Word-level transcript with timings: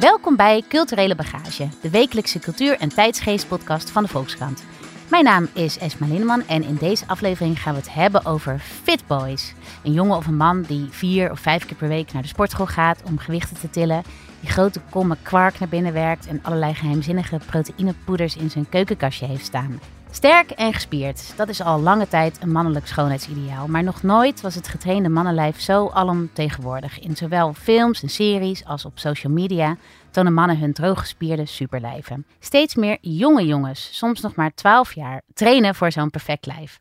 Welkom 0.00 0.36
bij 0.36 0.62
Culturele 0.68 1.14
Bagage, 1.14 1.68
de 1.82 1.90
wekelijkse 1.90 2.38
cultuur- 2.38 2.78
en 2.78 2.88
tijdsgeestpodcast 2.88 3.90
van 3.90 4.02
de 4.02 4.08
Volkskrant. 4.08 4.64
Mijn 5.10 5.24
naam 5.24 5.48
is 5.54 5.78
Esma 5.78 6.06
Linneman 6.06 6.46
en 6.46 6.62
in 6.62 6.74
deze 6.74 7.06
aflevering 7.06 7.62
gaan 7.62 7.74
we 7.74 7.80
het 7.80 7.94
hebben 7.94 8.24
over 8.24 8.58
Fit 8.58 9.06
Boys. 9.06 9.54
Een 9.84 9.92
jongen 9.92 10.16
of 10.16 10.26
een 10.26 10.36
man 10.36 10.62
die 10.62 10.86
vier 10.90 11.30
of 11.30 11.40
vijf 11.40 11.66
keer 11.66 11.76
per 11.76 11.88
week 11.88 12.12
naar 12.12 12.22
de 12.22 12.28
sportschool 12.28 12.66
gaat 12.66 13.02
om 13.04 13.18
gewichten 13.18 13.56
te 13.58 13.70
tillen, 13.70 14.02
die 14.40 14.50
grote 14.50 14.80
kommen 14.90 15.18
kwark 15.22 15.58
naar 15.58 15.68
binnen 15.68 15.92
werkt 15.92 16.26
en 16.26 16.40
allerlei 16.42 16.74
geheimzinnige 16.74 17.40
proteïnepoeders 17.46 18.36
in 18.36 18.50
zijn 18.50 18.68
keukenkastje 18.68 19.26
heeft 19.26 19.44
staan. 19.44 19.80
Sterk 20.16 20.50
en 20.50 20.72
gespierd, 20.72 21.36
dat 21.36 21.48
is 21.48 21.60
al 21.60 21.80
lange 21.80 22.08
tijd 22.08 22.42
een 22.42 22.52
mannelijk 22.52 22.86
schoonheidsideaal. 22.86 23.68
Maar 23.68 23.82
nog 23.82 24.02
nooit 24.02 24.40
was 24.40 24.54
het 24.54 24.68
getrainde 24.68 25.08
mannenlijf 25.08 25.60
zo 25.60 25.88
alomtegenwoordig. 25.88 26.98
In 26.98 27.16
zowel 27.16 27.52
films 27.54 28.02
en 28.02 28.08
series 28.08 28.64
als 28.64 28.84
op 28.84 28.98
social 28.98 29.32
media 29.32 29.76
tonen 30.10 30.34
mannen 30.34 30.58
hun 30.58 30.72
drooggespierde 30.72 31.46
superlijven. 31.46 32.26
Steeds 32.38 32.74
meer 32.74 32.98
jonge 33.00 33.46
jongens, 33.46 33.98
soms 33.98 34.20
nog 34.20 34.34
maar 34.34 34.54
12 34.54 34.94
jaar, 34.94 35.22
trainen 35.34 35.74
voor 35.74 35.92
zo'n 35.92 36.10
perfect 36.10 36.46
lijf. 36.46 36.78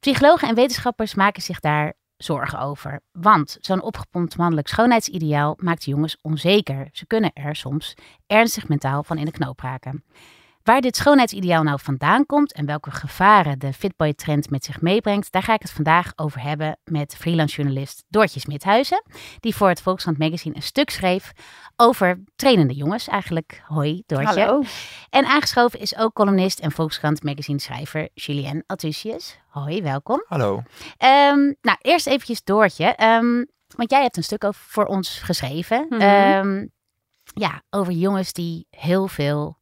Psychologen 0.00 0.48
en 0.48 0.54
wetenschappers 0.54 1.14
maken 1.14 1.42
zich 1.42 1.60
daar 1.60 1.92
zorgen 2.16 2.58
over. 2.58 3.00
Want 3.12 3.56
zo'n 3.60 3.82
opgepompt 3.82 4.36
mannelijk 4.36 4.68
schoonheidsideaal 4.68 5.54
maakt 5.58 5.84
jongens 5.84 6.18
onzeker. 6.22 6.88
Ze 6.92 7.06
kunnen 7.06 7.30
er 7.34 7.56
soms 7.56 7.94
ernstig 8.26 8.68
mentaal 8.68 9.02
van 9.02 9.18
in 9.18 9.24
de 9.24 9.30
knoop 9.30 9.60
raken. 9.60 10.04
Waar 10.68 10.80
dit 10.80 10.96
schoonheidsideaal 10.96 11.62
nou 11.62 11.78
vandaan 11.82 12.26
komt 12.26 12.52
en 12.52 12.66
welke 12.66 12.90
gevaren 12.90 13.58
de 13.58 13.72
Fitboy-trend 13.72 14.50
met 14.50 14.64
zich 14.64 14.80
meebrengt, 14.80 15.32
daar 15.32 15.42
ga 15.42 15.54
ik 15.54 15.62
het 15.62 15.70
vandaag 15.70 16.12
over 16.16 16.40
hebben 16.40 16.78
met 16.84 17.16
freelance 17.16 17.56
journalist 17.56 18.04
Doortje 18.08 18.40
Smithuizen, 18.40 19.02
die 19.40 19.54
voor 19.54 19.68
het 19.68 19.82
Volkskrant 19.82 20.18
Magazine 20.18 20.56
een 20.56 20.62
stuk 20.62 20.90
schreef 20.90 21.32
over 21.76 22.22
trainende 22.36 22.74
jongens 22.74 23.08
eigenlijk. 23.08 23.62
Hoi 23.66 24.02
Doortje. 24.06 24.40
Hallo. 24.40 24.62
En 25.10 25.24
aangeschoven 25.24 25.80
is 25.80 25.96
ook 25.96 26.12
columnist 26.12 26.58
en 26.58 26.72
Volkskrant 26.72 27.22
Magazine 27.22 27.60
schrijver 27.60 28.08
Julien 28.14 28.64
Altusius. 28.66 29.38
Hoi, 29.48 29.82
welkom. 29.82 30.24
Hallo. 30.26 30.62
Ehm, 30.96 31.52
nou, 31.60 31.78
eerst 31.80 32.06
eventjes 32.06 32.44
Doortje, 32.44 32.84
Ehm, 32.84 33.44
want 33.76 33.90
jij 33.90 34.02
hebt 34.02 34.16
een 34.16 34.22
stuk 34.22 34.44
over 34.44 34.60
voor 34.66 34.84
ons 34.84 35.18
geschreven. 35.18 35.86
Mhm. 35.88 36.00
Ehm, 36.00 36.66
ja, 37.24 37.62
over 37.70 37.92
jongens 37.92 38.32
die 38.32 38.66
heel 38.70 39.06
veel 39.08 39.58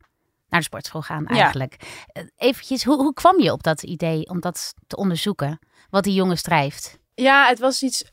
naar 0.49 0.61
de 0.61 0.67
sportschool 0.67 1.03
gaan 1.03 1.27
eigenlijk. 1.27 1.77
Eh, 2.07 2.23
Eventjes, 2.37 2.85
hoe, 2.85 2.97
hoe 2.97 3.15
kwam 3.15 3.41
je 3.41 3.53
op 3.53 3.63
dat 3.63 3.83
idee 3.83 4.29
om 4.29 4.41
dat 4.41 4.75
te 4.87 4.97
onderzoeken? 4.97 5.59
Wat 5.91 6.05
die 6.05 6.15
jongens 6.15 6.43
drijft? 6.43 6.99
Ja, 7.15 7.47
het 7.47 7.59
was 7.59 7.83
iets, 7.83 8.05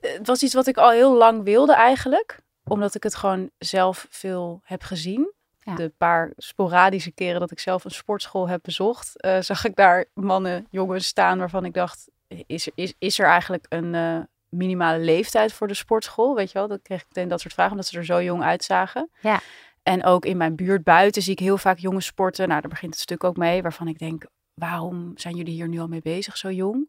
het 0.00 0.26
was 0.26 0.42
iets 0.42 0.54
wat 0.54 0.66
ik 0.66 0.76
al 0.76 0.90
heel 0.90 1.16
lang 1.16 1.44
wilde 1.44 1.74
eigenlijk. 1.74 2.38
Omdat 2.64 2.94
ik 2.94 3.02
het 3.02 3.14
gewoon 3.14 3.50
zelf 3.58 4.06
veel 4.10 4.60
heb 4.64 4.82
gezien. 4.82 5.34
Ja. 5.60 5.74
De 5.74 5.92
paar 5.98 6.32
sporadische 6.36 7.10
keren 7.10 7.40
dat 7.40 7.50
ik 7.50 7.58
zelf 7.58 7.84
een 7.84 7.90
sportschool 7.90 8.48
heb 8.48 8.62
bezocht, 8.62 9.20
eh, 9.20 9.40
zag 9.40 9.64
ik 9.64 9.76
daar 9.76 10.04
mannen, 10.14 10.66
jongens 10.70 11.06
staan 11.06 11.38
waarvan 11.38 11.64
ik 11.64 11.74
dacht, 11.74 12.08
is 12.46 12.66
er, 12.66 12.72
is, 12.74 12.94
is 12.98 13.18
er 13.18 13.26
eigenlijk 13.26 13.66
een 13.68 13.94
eh, 13.94 14.18
minimale 14.48 14.98
leeftijd 14.98 15.52
voor 15.52 15.68
de 15.68 15.74
sportschool? 15.74 16.34
Weet 16.34 16.52
je 16.52 16.58
wel, 16.58 16.68
dan 16.68 16.82
kreeg 16.82 17.00
ik 17.00 17.06
meteen 17.08 17.28
dat 17.28 17.40
soort 17.40 17.54
vragen, 17.54 17.72
omdat 17.72 17.86
ze 17.86 17.98
er 17.98 18.04
zo 18.04 18.22
jong 18.22 18.42
uitzagen. 18.42 19.10
Ja. 19.20 19.40
En 19.86 20.04
ook 20.04 20.24
in 20.24 20.36
mijn 20.36 20.56
buurt 20.56 20.84
buiten 20.84 21.22
zie 21.22 21.32
ik 21.32 21.38
heel 21.38 21.58
vaak 21.58 21.78
jongens 21.78 22.06
sporten. 22.06 22.48
Nou, 22.48 22.60
daar 22.60 22.70
begint 22.70 22.92
het 22.92 23.02
stuk 23.02 23.24
ook 23.24 23.36
mee, 23.36 23.62
waarvan 23.62 23.88
ik 23.88 23.98
denk, 23.98 24.26
waarom 24.54 25.12
zijn 25.14 25.36
jullie 25.36 25.54
hier 25.54 25.68
nu 25.68 25.78
al 25.78 25.88
mee 25.88 26.02
bezig, 26.02 26.36
zo 26.36 26.50
jong? 26.50 26.88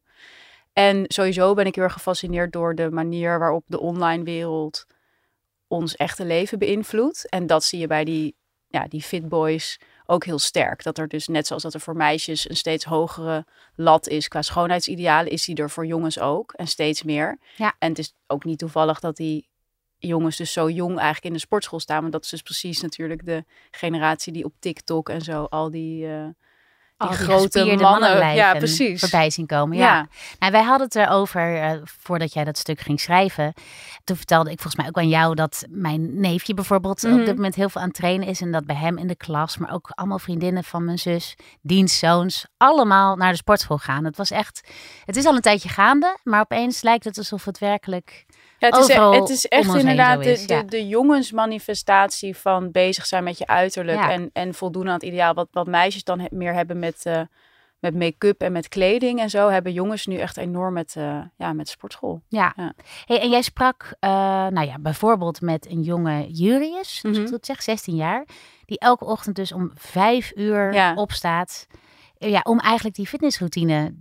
En 0.73 1.05
sowieso 1.07 1.53
ben 1.53 1.65
ik 1.65 1.75
heel 1.75 1.83
erg 1.83 1.93
gefascineerd 1.93 2.51
door 2.51 2.75
de 2.75 2.91
manier 2.91 3.39
waarop 3.39 3.63
de 3.67 3.79
online 3.79 4.23
wereld 4.23 4.85
ons 5.67 5.95
echte 5.95 6.25
leven 6.25 6.59
beïnvloedt. 6.59 7.29
En 7.29 7.47
dat 7.47 7.63
zie 7.63 7.79
je 7.79 7.87
bij 7.87 8.03
die, 8.03 8.35
ja, 8.67 8.87
die 8.87 9.01
fit 9.01 9.29
boys 9.29 9.79
ook 10.05 10.25
heel 10.25 10.39
sterk. 10.39 10.83
Dat 10.83 10.97
er 10.97 11.07
dus 11.07 11.27
net 11.27 11.47
zoals 11.47 11.63
dat 11.63 11.73
er 11.73 11.79
voor 11.79 11.95
meisjes 11.95 12.49
een 12.49 12.55
steeds 12.55 12.85
hogere 12.85 13.45
lat 13.75 14.07
is 14.07 14.27
qua 14.27 14.41
schoonheidsidealen, 14.41 15.31
is 15.31 15.45
die 15.45 15.55
er 15.55 15.69
voor 15.69 15.85
jongens 15.85 16.19
ook. 16.19 16.53
En 16.53 16.67
steeds 16.67 17.03
meer. 17.03 17.39
Ja. 17.55 17.75
En 17.79 17.89
het 17.89 17.99
is 17.99 18.13
ook 18.27 18.43
niet 18.43 18.59
toevallig 18.59 18.99
dat 18.99 19.15
die 19.15 19.47
jongens 19.99 20.37
dus 20.37 20.51
zo 20.53 20.69
jong 20.69 20.95
eigenlijk 20.95 21.25
in 21.25 21.33
de 21.33 21.39
sportschool 21.39 21.79
staan. 21.79 22.01
Want 22.01 22.11
dat 22.13 22.23
is 22.23 22.29
dus 22.29 22.41
precies 22.41 22.81
natuurlijk 22.81 23.25
de 23.25 23.43
generatie 23.71 24.33
die 24.33 24.43
op 24.45 24.53
TikTok 24.59 25.09
en 25.09 25.21
zo 25.21 25.43
al 25.43 25.71
die, 25.71 26.07
eh, 26.07 26.25
die 26.97 27.07
grote 27.17 27.75
mannen. 27.79 28.35
Ja, 28.35 28.53
precies. 28.53 28.99
Voorbij 28.99 29.29
zien 29.29 29.45
komen. 29.45 29.77
Ja. 29.77 29.83
Ja. 29.83 30.07
Nou, 30.39 30.51
wij 30.51 30.63
hadden 30.63 30.87
het 30.87 30.95
erover 30.95 31.61
eh, 31.61 31.71
voordat 31.83 32.33
jij 32.33 32.43
dat 32.43 32.57
stuk 32.57 32.79
ging 32.79 32.99
schrijven. 32.99 33.53
Toen 34.03 34.15
vertelde 34.17 34.51
ik 34.51 34.59
volgens 34.59 34.75
mij 34.75 34.87
ook 34.87 34.97
aan 34.97 35.09
jou 35.09 35.35
dat 35.35 35.65
mijn 35.69 36.19
neefje 36.19 36.53
bijvoorbeeld 36.53 37.03
op 37.03 37.11
Mhm. 37.11 37.25
dit 37.25 37.35
moment 37.35 37.55
heel 37.55 37.69
veel 37.69 37.81
aan 37.81 37.87
het 37.87 37.97
trainen 37.97 38.27
is. 38.27 38.41
En 38.41 38.51
dat 38.51 38.65
bij 38.65 38.75
hem 38.75 38.97
in 38.97 39.07
de 39.07 39.15
klas, 39.15 39.57
maar 39.57 39.73
ook 39.73 39.89
allemaal 39.89 40.19
vriendinnen 40.19 40.63
van 40.63 40.85
mijn 40.85 40.99
zus, 40.99 41.35
dienstzoons, 41.61 42.45
allemaal 42.57 43.15
naar 43.15 43.31
de 43.31 43.37
sportschool 43.37 43.77
gaan. 43.77 44.05
Het 44.05 44.17
was 44.17 44.31
echt, 44.31 44.67
het 45.05 45.15
is 45.15 45.25
al 45.25 45.35
een 45.35 45.41
tijdje 45.41 45.69
gaande, 45.69 46.17
maar 46.23 46.39
opeens 46.41 46.81
lijkt 46.81 47.03
het 47.03 47.17
alsof 47.17 47.45
het 47.45 47.59
werkelijk 47.59 48.25
Ja, 48.59 48.67
het, 48.67 48.77
is, 48.77 48.87
e- 48.95 48.99
het 49.19 49.29
is 49.29 49.45
echt 49.47 49.75
inderdaad 49.75 50.25
is, 50.25 50.47
de, 50.47 50.53
ja. 50.53 50.61
de, 50.61 50.67
de 50.67 50.87
jongensmanifestatie 50.87 52.37
van 52.37 52.71
bezig 52.71 53.05
zijn 53.05 53.23
met 53.23 53.37
je 53.37 53.47
uiterlijk 53.47 53.97
Ja. 53.99 54.11
en, 54.11 54.29
en 54.33 54.53
voldoen 54.53 54.87
aan 54.87 54.93
het 54.93 55.03
ideaal. 55.03 55.33
Wat, 55.33 55.47
wat 55.51 55.67
meisjes 55.67 56.03
dan 56.03 56.19
he- 56.19 56.27
meer 56.29 56.53
hebben 56.53 56.79
met, 56.79 57.05
eh, 57.05 57.21
met 57.79 57.95
make-up 57.95 58.41
en 58.41 58.51
met 58.51 58.67
kleding 58.67 59.19
en 59.19 59.29
zo, 59.29 59.49
hebben 59.49 59.73
jongens 59.73 60.05
nu 60.05 60.17
echt 60.17 60.37
enorm 60.37 60.73
met, 60.73 60.93
eh, 60.97 61.19
ja, 61.37 61.53
met 61.53 61.69
sportschool. 61.69 62.21
Ja. 62.27 62.53
Hey, 63.05 63.19
en 63.21 63.29
jij 63.29 63.41
sprak, 63.41 63.93
eh, 63.99 64.09
nou 64.47 64.65
ja, 64.67 64.79
bijvoorbeeld 64.79 65.41
met 65.41 65.69
een 65.71 65.81
jonge 65.81 66.27
Jurius, 66.31 66.99
het 67.01 67.29
goed 67.29 67.45
zeg, 67.45 67.63
16 67.63 67.95
jaar, 67.95 68.25
die 68.65 68.79
elke 68.79 69.05
ochtend 69.05 69.35
dus 69.35 69.51
om 69.51 69.71
vijf 69.75 70.31
uur 70.35 70.73
Ja. 70.73 70.93
opstaat. 70.95 71.67
Ja, 72.19 72.39
om 72.43 72.59
eigenlijk 72.59 72.95
die 72.95 73.07
fitnessroutine 73.07 73.93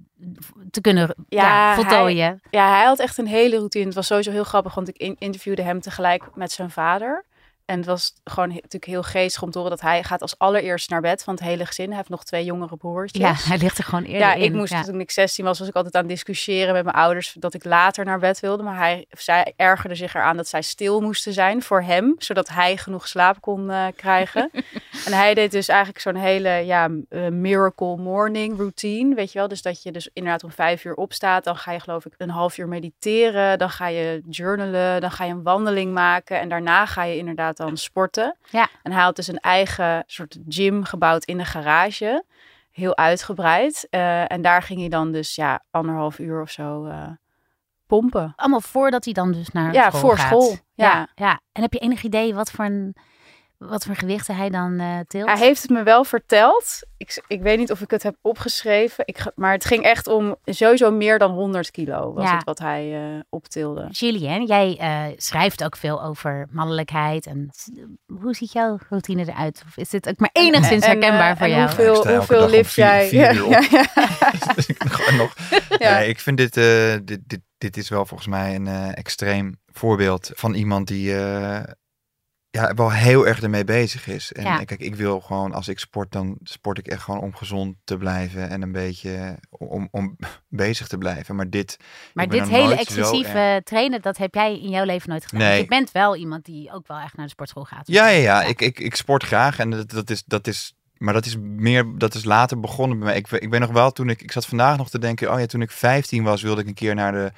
te 0.70 0.80
kunnen 0.80 1.14
ja, 1.28 1.42
Ja, 1.42 1.74
voltooien. 1.74 2.40
Ja, 2.50 2.70
hij 2.76 2.84
had 2.84 2.98
echt 2.98 3.18
een 3.18 3.26
hele 3.26 3.56
routine. 3.56 3.84
Het 3.84 3.94
was 3.94 4.06
sowieso 4.06 4.30
heel 4.30 4.44
grappig, 4.44 4.74
want 4.74 4.88
ik 4.88 4.96
in- 4.96 5.16
interviewde 5.18 5.62
hem 5.62 5.80
tegelijk 5.80 6.24
met 6.34 6.52
zijn 6.52 6.70
vader. 6.70 7.24
En 7.66 7.76
het 7.76 7.86
was 7.86 8.12
gewoon 8.24 8.48
he- 8.48 8.54
natuurlijk 8.54 8.84
heel 8.84 9.02
geestig 9.02 9.42
om 9.42 9.50
te 9.50 9.58
horen 9.58 9.72
dat 9.76 9.80
hij 9.82 10.02
gaat 10.02 10.22
als 10.22 10.38
allereerst 10.38 10.90
naar 10.90 11.00
bed 11.00 11.22
van 11.24 11.34
het 11.34 11.42
hele 11.42 11.66
gezin. 11.66 11.86
Hij 11.88 11.96
heeft 11.96 12.08
nog 12.08 12.24
twee 12.24 12.44
jongere 12.44 12.76
broertjes. 12.76 13.22
Ja, 13.22 13.48
hij 13.48 13.58
ligt 13.58 13.78
er 13.78 13.84
gewoon 13.84 14.04
eerder 14.04 14.20
Ja, 14.20 14.34
in. 14.34 14.42
ik 14.42 14.52
moest 14.52 14.72
ja. 14.72 14.82
toen 14.82 15.00
ik 15.00 15.10
16 15.10 15.44
was, 15.44 15.58
was 15.58 15.68
ik 15.68 15.74
altijd 15.74 15.94
aan 15.94 16.00
het 16.00 16.10
discussiëren 16.10 16.74
met 16.74 16.84
mijn 16.84 16.96
ouders 16.96 17.36
dat 17.38 17.54
ik 17.54 17.64
later 17.64 18.04
naar 18.04 18.18
bed 18.18 18.40
wilde. 18.40 18.62
Maar 18.62 18.76
hij, 18.76 19.06
zij 19.10 19.52
ergerde 19.56 19.94
zich 19.94 20.14
eraan 20.14 20.36
dat 20.36 20.48
zij 20.48 20.62
stil 20.62 21.00
moesten 21.00 21.32
zijn 21.32 21.62
voor 21.62 21.82
hem, 21.82 22.14
zodat 22.18 22.48
hij 22.48 22.76
genoeg 22.76 23.08
slaap 23.08 23.40
kon 23.40 23.70
eh, 23.70 23.86
krijgen. 23.96 24.50
en 25.06 25.12
hij 25.12 25.34
deed 25.34 25.50
dus 25.50 25.68
eigenlijk 25.68 26.00
zo'n 26.00 26.14
hele 26.16 26.48
ja, 26.50 26.88
eh, 27.08 27.28
miracle 27.28 27.96
morning 27.96 28.56
routine, 28.58 29.14
weet 29.14 29.32
je 29.32 29.38
wel. 29.38 29.48
Dus 29.48 29.62
dat 29.62 29.82
je 29.82 29.92
dus 29.92 30.10
inderdaad 30.12 30.44
om 30.44 30.50
vijf 30.50 30.84
uur 30.84 30.94
opstaat, 30.94 31.44
dan 31.44 31.56
ga 31.56 31.72
je 31.72 31.80
geloof 31.80 32.04
ik 32.06 32.14
een 32.16 32.30
half 32.30 32.58
uur 32.58 32.68
mediteren, 32.68 33.58
dan 33.58 33.70
ga 33.70 33.86
je 33.88 34.22
journalen, 34.28 35.00
dan 35.00 35.10
ga 35.10 35.24
je 35.24 35.32
een 35.32 35.42
wandeling 35.42 35.92
maken 35.92 36.40
en 36.40 36.48
daarna 36.48 36.86
ga 36.86 37.02
je 37.04 37.16
inderdaad 37.16 37.55
dan 37.56 37.76
sporten. 37.76 38.36
Ja. 38.50 38.68
En 38.82 38.92
hij 38.92 39.02
had 39.02 39.16
dus 39.16 39.26
een 39.26 39.40
eigen 39.40 40.02
soort 40.06 40.38
gym 40.48 40.84
gebouwd 40.84 41.24
in 41.24 41.38
de 41.38 41.44
garage 41.44 42.24
heel 42.70 42.96
uitgebreid. 42.96 43.86
Eh, 43.90 44.32
en 44.32 44.42
daar 44.42 44.62
ging 44.62 44.80
hij 44.80 44.88
dan 44.88 45.12
dus 45.12 45.34
ja, 45.34 45.64
anderhalf 45.70 46.18
uur 46.18 46.40
of 46.40 46.50
zo 46.50 46.84
eh, 46.84 47.08
pompen. 47.86 48.32
Allemaal 48.36 48.60
voordat 48.60 49.04
hij 49.04 49.14
dan 49.14 49.32
dus 49.32 49.48
naar 49.48 49.72
Ja, 49.72 49.88
school 49.88 50.00
voor 50.00 50.18
gaat. 50.18 50.26
school, 50.26 50.56
ja. 50.74 51.08
ja. 51.14 51.40
En 51.52 51.62
heb 51.62 51.72
je 51.72 51.78
enig 51.78 52.02
idee 52.02 52.34
wat 52.34 52.50
voor, 52.50 52.64
een, 52.64 52.96
wat 53.58 53.84
voor 53.84 53.96
gewichten 53.96 54.36
hij 54.36 54.50
dan 54.50 54.78
eh 54.80 54.98
tilt? 55.08 55.26
Hij 55.26 55.38
heeft 55.38 55.62
het 55.62 55.70
me 55.70 55.82
wel 55.82 56.04
verteld. 56.04 56.80
Ik, 56.96 57.22
ik 57.26 57.42
weet 57.42 57.58
niet 57.58 57.70
of 57.70 57.80
ik 57.80 57.90
het 57.90 58.02
heb 58.02 58.16
opgeschreven. 58.22 59.04
Ik, 59.06 59.32
maar 59.34 59.52
het 59.52 59.64
ging 59.64 59.82
echt 59.84 60.06
om 60.06 60.36
sowieso 60.44 60.90
meer 60.90 61.18
dan 61.18 61.30
100 61.30 61.70
kilo 61.70 62.12
was 62.12 62.24
Ja. 62.24 62.34
het 62.34 62.44
wat 62.44 62.58
hij 62.58 62.94
eh, 62.94 63.20
optilde. 63.28 63.86
Julien, 63.90 64.44
jij 64.46 64.76
eh, 64.80 65.04
schrijft 65.16 65.64
ook 65.64 65.76
veel 65.76 66.02
over 66.02 66.46
mannelijkheid. 66.50 67.26
En 67.26 67.50
hoe 68.20 68.34
ziet 68.34 68.52
jouw 68.52 68.78
routine 68.88 69.22
eruit? 69.28 69.62
Of 69.68 69.76
is 69.76 69.88
dit 69.88 70.08
ook 70.08 70.18
maar 70.18 70.30
enigszins 70.32 70.84
En, 70.84 70.90
herkenbaar 70.90 71.36
voor 71.36 71.46
en 71.46 71.52
jou? 71.52 71.66
Hoeveel, 71.66 72.14
hoeveel 72.16 72.48
lift 72.48 72.74
jij? 72.74 73.08
vier 73.08 73.48
ja, 73.50 73.60
ik 74.66 75.14
nog. 75.16 75.34
Nee, 75.78 76.08
ik 76.08 76.20
vind 76.20 76.36
dit, 76.36 76.56
eh, 76.56 76.94
dit, 77.04 77.20
dit, 77.26 77.40
dit 77.58 77.76
is 77.76 77.88
wel 77.88 78.06
volgens 78.06 78.28
mij 78.28 78.54
een 78.54 78.66
eh, 78.66 78.98
extreem 78.98 79.58
voorbeeld 79.72 80.30
van 80.34 80.54
iemand 80.54 80.86
die 80.88 81.16
eh, 81.16 81.62
ja, 82.56 82.74
wel 82.74 82.92
heel 82.92 83.26
erg 83.26 83.42
ermee 83.42 83.64
bezig 83.64 84.06
is. 84.06 84.32
En 84.32 84.42
Ja. 84.42 84.64
kijk, 84.64 84.80
ik 84.80 84.94
wil 84.94 85.20
gewoon, 85.20 85.52
als 85.52 85.68
ik 85.68 85.78
sport, 85.78 86.12
dan 86.12 86.36
sport 86.42 86.78
ik 86.78 86.86
echt 86.86 87.02
gewoon 87.02 87.20
om 87.20 87.34
gezond 87.34 87.76
te 87.84 87.96
blijven 87.96 88.48
en 88.48 88.62
een 88.62 88.72
beetje 88.72 89.38
om, 89.50 89.88
om 89.90 90.16
bezig 90.48 90.86
te 90.88 90.98
blijven. 90.98 91.36
Maar 91.36 91.50
dit, 91.50 91.76
Maar 92.14 92.28
dit 92.28 92.48
hele 92.48 92.74
excessieve 92.76 93.38
erg- 93.38 93.62
trainen, 93.62 94.02
dat 94.02 94.16
heb 94.16 94.34
jij 94.34 94.60
in 94.60 94.70
jouw 94.70 94.84
leven 94.84 95.08
nooit 95.10 95.24
gedaan. 95.26 95.40
Nee. 95.40 95.50
Want 95.50 95.62
Je 95.62 95.76
bent 95.76 95.92
wel 95.92 96.16
iemand 96.16 96.44
die 96.44 96.72
ook 96.72 96.86
wel 96.86 96.98
echt 96.98 97.16
naar 97.16 97.24
de 97.26 97.32
sportschool 97.32 97.64
gaat. 97.64 97.86
Ja, 97.88 98.08
ja, 98.08 98.18
ja. 98.20 98.42
Ik, 98.42 98.60
ik, 98.60 98.78
ik 98.80 98.94
sport 98.94 99.22
graag 99.22 99.58
en 99.58 99.70
dat, 99.70 99.90
dat 99.90 100.10
is, 100.10 100.22
dat 100.26 100.46
is, 100.46 100.74
maar 100.96 101.14
dat 101.14 101.26
is 101.26 101.36
meer, 101.40 101.84
dat 101.98 102.14
is 102.14 102.24
later 102.24 102.60
begonnen 102.60 102.98
bij 102.98 103.06
mij. 103.08 103.16
Ik, 103.16 103.30
ik 103.30 103.50
ben 103.50 103.60
nog 103.60 103.70
wel 103.70 103.90
toen 103.92 104.08
ik, 104.08 104.22
ik 104.22 104.32
zat 104.32 104.46
vandaag 104.46 104.76
nog 104.76 104.90
te 104.90 104.98
denken, 104.98 105.32
oh 105.32 105.40
ja, 105.40 105.46
toen 105.46 105.62
ik 105.62 105.70
15 105.70 106.22
was, 106.22 106.42
wilde 106.42 106.60
ik 106.60 106.66
een 106.66 106.74
keer 106.74 106.94
naar 106.94 107.12
de, 107.12 107.32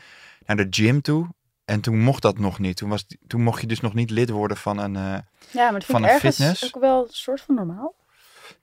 naar 0.46 0.56
de 0.56 0.66
gym 0.70 1.00
toe. 1.00 1.28
En 1.68 1.80
toen 1.80 1.98
mocht 1.98 2.22
dat 2.22 2.38
nog 2.38 2.58
niet. 2.58 2.76
Toen, 2.76 2.88
was, 2.88 3.06
toen 3.26 3.42
mocht 3.42 3.60
je 3.60 3.66
dus 3.66 3.80
nog 3.80 3.94
niet 3.94 4.10
lid 4.10 4.30
worden 4.30 4.56
van 4.56 4.78
een... 4.78 4.96
eh, 4.96 5.02
Ja, 5.50 5.70
maar 5.70 5.72
dat 5.72 5.84
vind 5.84 5.98
Van 5.98 6.04
ik 6.04 6.10
fitness? 6.18 6.74
ook 6.74 6.80
wel 6.82 7.00
een 7.02 7.12
soort 7.14 7.40
van 7.40 7.54
normaal. 7.54 7.94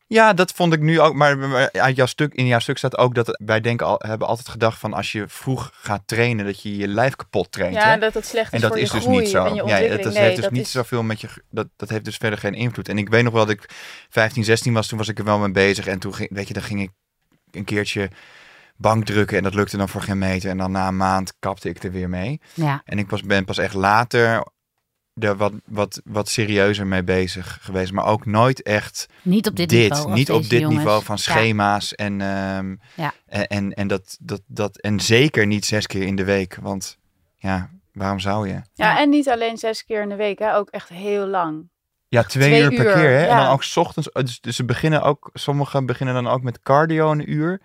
Ja, 0.08 0.34
dat 0.34 0.52
vond 0.52 0.74
ik 0.74 0.80
nu 0.80 1.00
ook. 1.02 1.14
Maar, 1.14 1.38
maar 1.38 1.72
uit 1.72 1.96
jouw 1.96 2.06
stuk, 2.06 2.34
in 2.34 2.46
jouw 2.46 2.60
stuk 2.60 2.78
staat 2.78 2.98
ook 2.98 3.16
dat 3.16 3.42
wij 3.46 3.62
denken 3.62 3.86
al, 3.86 3.96
hebben 4.06 4.28
altijd 4.28 4.48
gedacht 4.48 4.80
van 4.80 4.94
als 4.94 5.12
je 5.12 5.28
vroeg 5.28 5.72
gaat 5.74 6.02
trainen, 6.06 6.46
dat 6.46 6.62
je 6.62 6.78
je 6.78 6.88
lijf 6.88 7.16
kapot 7.16 7.52
traint. 7.52 7.76
Ja, 7.76 7.90
hè? 7.90 7.98
dat 7.98 8.14
het 8.14 8.26
slecht 8.26 8.46
is 8.48 8.52
En 8.54 8.62
dat 8.62 8.70
voor 8.72 8.80
is 8.80 8.88
je 8.88 8.94
dus 8.96 9.04
groei 9.04 9.20
niet 9.20 9.30
zo. 9.30 9.46
Ja, 9.46 9.54
dat, 9.80 10.04
dat 10.04 10.14
nee, 10.14 10.24
heeft 10.24 10.36
dus 10.36 10.44
dat 10.44 10.54
niet 10.54 10.66
is... 10.66 10.72
zoveel 10.72 11.04
met 11.04 11.22
je. 11.22 11.28
Dat, 11.50 11.68
dat 11.76 11.90
heeft 11.90 12.06
dus 12.06 12.18
verder 12.18 12.40
geen 12.40 12.54
invloed. 12.54 12.90
En 12.90 12.98
ik 12.98 13.10
weet 13.10 13.24
nog 13.24 13.34
wel 13.34 13.46
dat 13.46 13.56
ik 13.56 13.70
15, 14.10 14.44
16 14.44 14.74
was, 14.74 14.88
toen 14.88 14.98
was 14.98 15.08
ik 15.08 15.18
er 15.20 15.26
wel 15.26 15.38
mee 15.40 15.52
bezig. 15.52 15.88
En 15.88 16.00
toen 16.00 16.14
ging, 16.14 16.30
weet 16.34 16.48
je, 16.48 16.54
dan 16.54 16.64
ging 16.64 16.82
ik 16.82 16.90
een 17.52 17.64
keertje 17.66 18.10
bankdrukken 18.78 19.38
en 19.38 19.44
dat 19.44 19.54
lukte 19.54 19.78
dan 19.78 19.90
voor 19.90 20.02
geen 20.02 20.18
meter. 20.18 20.50
En 20.50 20.58
dan 20.58 20.72
na 20.72 20.88
een 20.88 20.98
maand 20.98 21.34
kapte 21.40 21.70
ik 21.70 21.84
er 21.84 21.92
weer 21.92 22.10
mee. 22.10 22.42
Ja. 22.54 22.82
En 22.86 22.98
ik 23.00 23.10
was, 23.10 23.22
ben 23.22 23.46
pas 23.46 23.58
echt 23.58 23.74
later 23.74 24.44
er 25.20 25.38
wat, 25.38 25.54
wat, 25.66 26.02
wat 26.04 26.30
serieuzer 26.30 26.88
mee 26.88 27.04
bezig 27.04 27.58
geweest. 27.62 27.92
Maar 27.92 28.06
ook 28.06 28.26
nooit 28.26 28.62
echt 28.62 29.06
Niet 29.22 29.48
op 29.48 29.56
dit, 29.56 29.70
dit. 29.70 29.90
niveau. 29.90 30.14
niet 30.14 30.32
op 30.32 30.42
dit 30.50 30.60
jongens. 30.60 30.78
niveau 30.78 31.04
van 31.04 31.16
Ja. 31.16 31.22
schema's. 31.22 31.96
En, 31.96 32.22
ehm, 32.22 32.76
Ja. 32.96 33.14
en, 33.26 33.48
en, 33.48 33.74
en, 33.74 33.88
dat, 33.88 34.18
dat, 34.20 34.42
dat, 34.48 34.78
en 34.82 35.00
zeker 35.00 35.46
niet 35.48 35.66
zes 35.66 35.88
keer 35.88 36.04
in 36.04 36.16
de 36.16 36.24
week. 36.24 36.58
Want 36.62 36.98
ja, 37.36 37.70
waarom 37.94 38.20
zou 38.20 38.48
je? 38.48 38.62
Ja, 38.74 39.00
en 39.00 39.10
niet 39.10 39.30
alleen 39.30 39.58
zes 39.58 39.86
keer 39.86 40.02
in 40.02 40.10
de 40.10 40.16
week, 40.16 40.40
hè, 40.40 40.56
ook 40.56 40.70
echt 40.70 40.90
heel 40.90 41.26
lang. 41.28 41.70
Ja, 42.08 42.24
twee, 42.24 42.48
Twee 42.50 42.62
uur 42.62 42.70
per 42.70 42.86
uur, 42.86 42.94
keer. 42.94 43.10
Hè? 43.10 43.26
En 43.26 43.38
dan 43.38 43.48
ook 43.48 43.64
's 43.64 43.78
ochtends. 43.78 44.10
Dus, 44.14 44.42
dus 44.42 44.56
ze 44.56 44.66
beginnen 44.66 45.02
ook, 45.02 45.30
sommigen 45.34 45.86
beginnen 45.86 46.16
dan 46.16 46.28
ook 46.28 46.42
met 46.44 46.60
cardio 46.62 47.12
een 47.12 47.32
uur. 47.32 47.62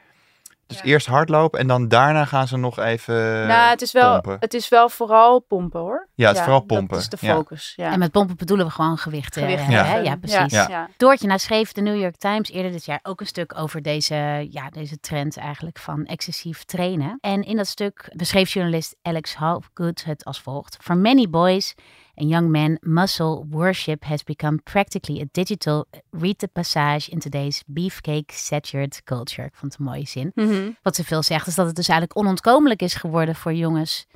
Dus 0.71 0.79
Ja. 0.79 0.85
eerst 0.85 1.07
hardlopen 1.07 1.61
en 1.61 1.67
dan 1.67 1.89
daarna 1.89 2.25
gaan 2.25 2.49
ze 2.49 2.57
nog 2.57 2.79
even 2.79 3.15
nou, 3.47 3.71
het 3.71 3.83
is, 3.83 3.93
wel, 3.93 4.11
pompen. 4.13 4.37
het 4.41 4.55
is 4.55 4.69
wel 4.69 4.89
vooral 4.89 5.41
pompen 5.41 5.81
hoor. 5.81 6.09
Ja, 6.15 6.29
het 6.29 6.37
is 6.37 6.43
vooral 6.43 6.61
pompen. 6.61 6.89
Dat 6.89 6.99
is 6.99 7.09
de 7.09 7.17
focus. 7.17 7.73
Ja. 7.77 7.93
En 7.93 7.99
met 7.99 8.11
pompen 8.11 8.37
bedoelen 8.37 8.67
we 8.67 8.73
gewoon 8.73 8.97
gewichten. 8.99 9.49
Ja. 9.51 9.85
Hè? 9.85 9.97
Ja, 9.97 10.17
precies. 10.17 10.53
Ja. 10.53 10.69
Ja. 10.69 10.89
Doortje, 10.97 11.27
nou 11.27 11.39
schreef 11.39 11.73
de 11.73 11.81
New 11.81 12.01
York 12.01 12.17
Times 12.17 12.51
eerder 12.51 12.73
dit 12.73 12.85
jaar 12.85 13.01
ook 13.03 13.21
een 13.21 13.27
stuk 13.27 13.59
over 13.59 13.83
deze, 13.83 14.47
ja, 14.51 14.71
deze 14.71 15.01
trend 15.01 15.37
eigenlijk 15.37 15.79
van 15.79 16.05
excessief 16.05 16.65
trainen. 16.65 17.19
En 17.21 17.43
in 17.43 17.57
dat 17.57 17.67
stuk 17.67 18.13
beschreef 18.17 18.53
journalist 18.53 18.97
Alex 19.03 19.35
Hopgood 19.35 20.05
het 20.05 20.25
als 20.25 20.41
volgt. 20.41 20.77
For 20.81 20.97
many 20.97 21.29
boys 21.31 21.75
and 22.21 22.31
young 22.31 22.51
men, 22.51 22.79
muscle 22.81 23.47
worship 23.51 24.05
has 24.05 24.23
become 24.23 24.59
practically 24.63 25.21
a 25.21 25.25
digital 25.33 25.87
rite 26.11 26.39
de 26.39 26.47
passage 26.53 27.11
in 27.11 27.19
today's 27.19 27.63
beefcake 27.67 28.33
satured 28.33 29.03
culture. 29.05 29.47
Ik 29.47 29.55
vond 29.55 29.73
het 29.73 29.81
een 29.81 29.87
mooie 29.87 30.07
zin. 30.07 30.31
Mhm. 30.35 30.71
Wat 30.83 30.97
ze 30.97 31.05
veel 31.05 31.23
zegt 31.23 31.47
is 31.47 31.55
dat 31.55 31.67
het 31.67 31.77
dus 31.77 31.89
eigenlijk 31.89 32.19
onontkomelijk 32.21 32.83
is 32.83 32.95
geworden 32.95 33.35
voor 33.35 33.53
jongens. 33.55 34.07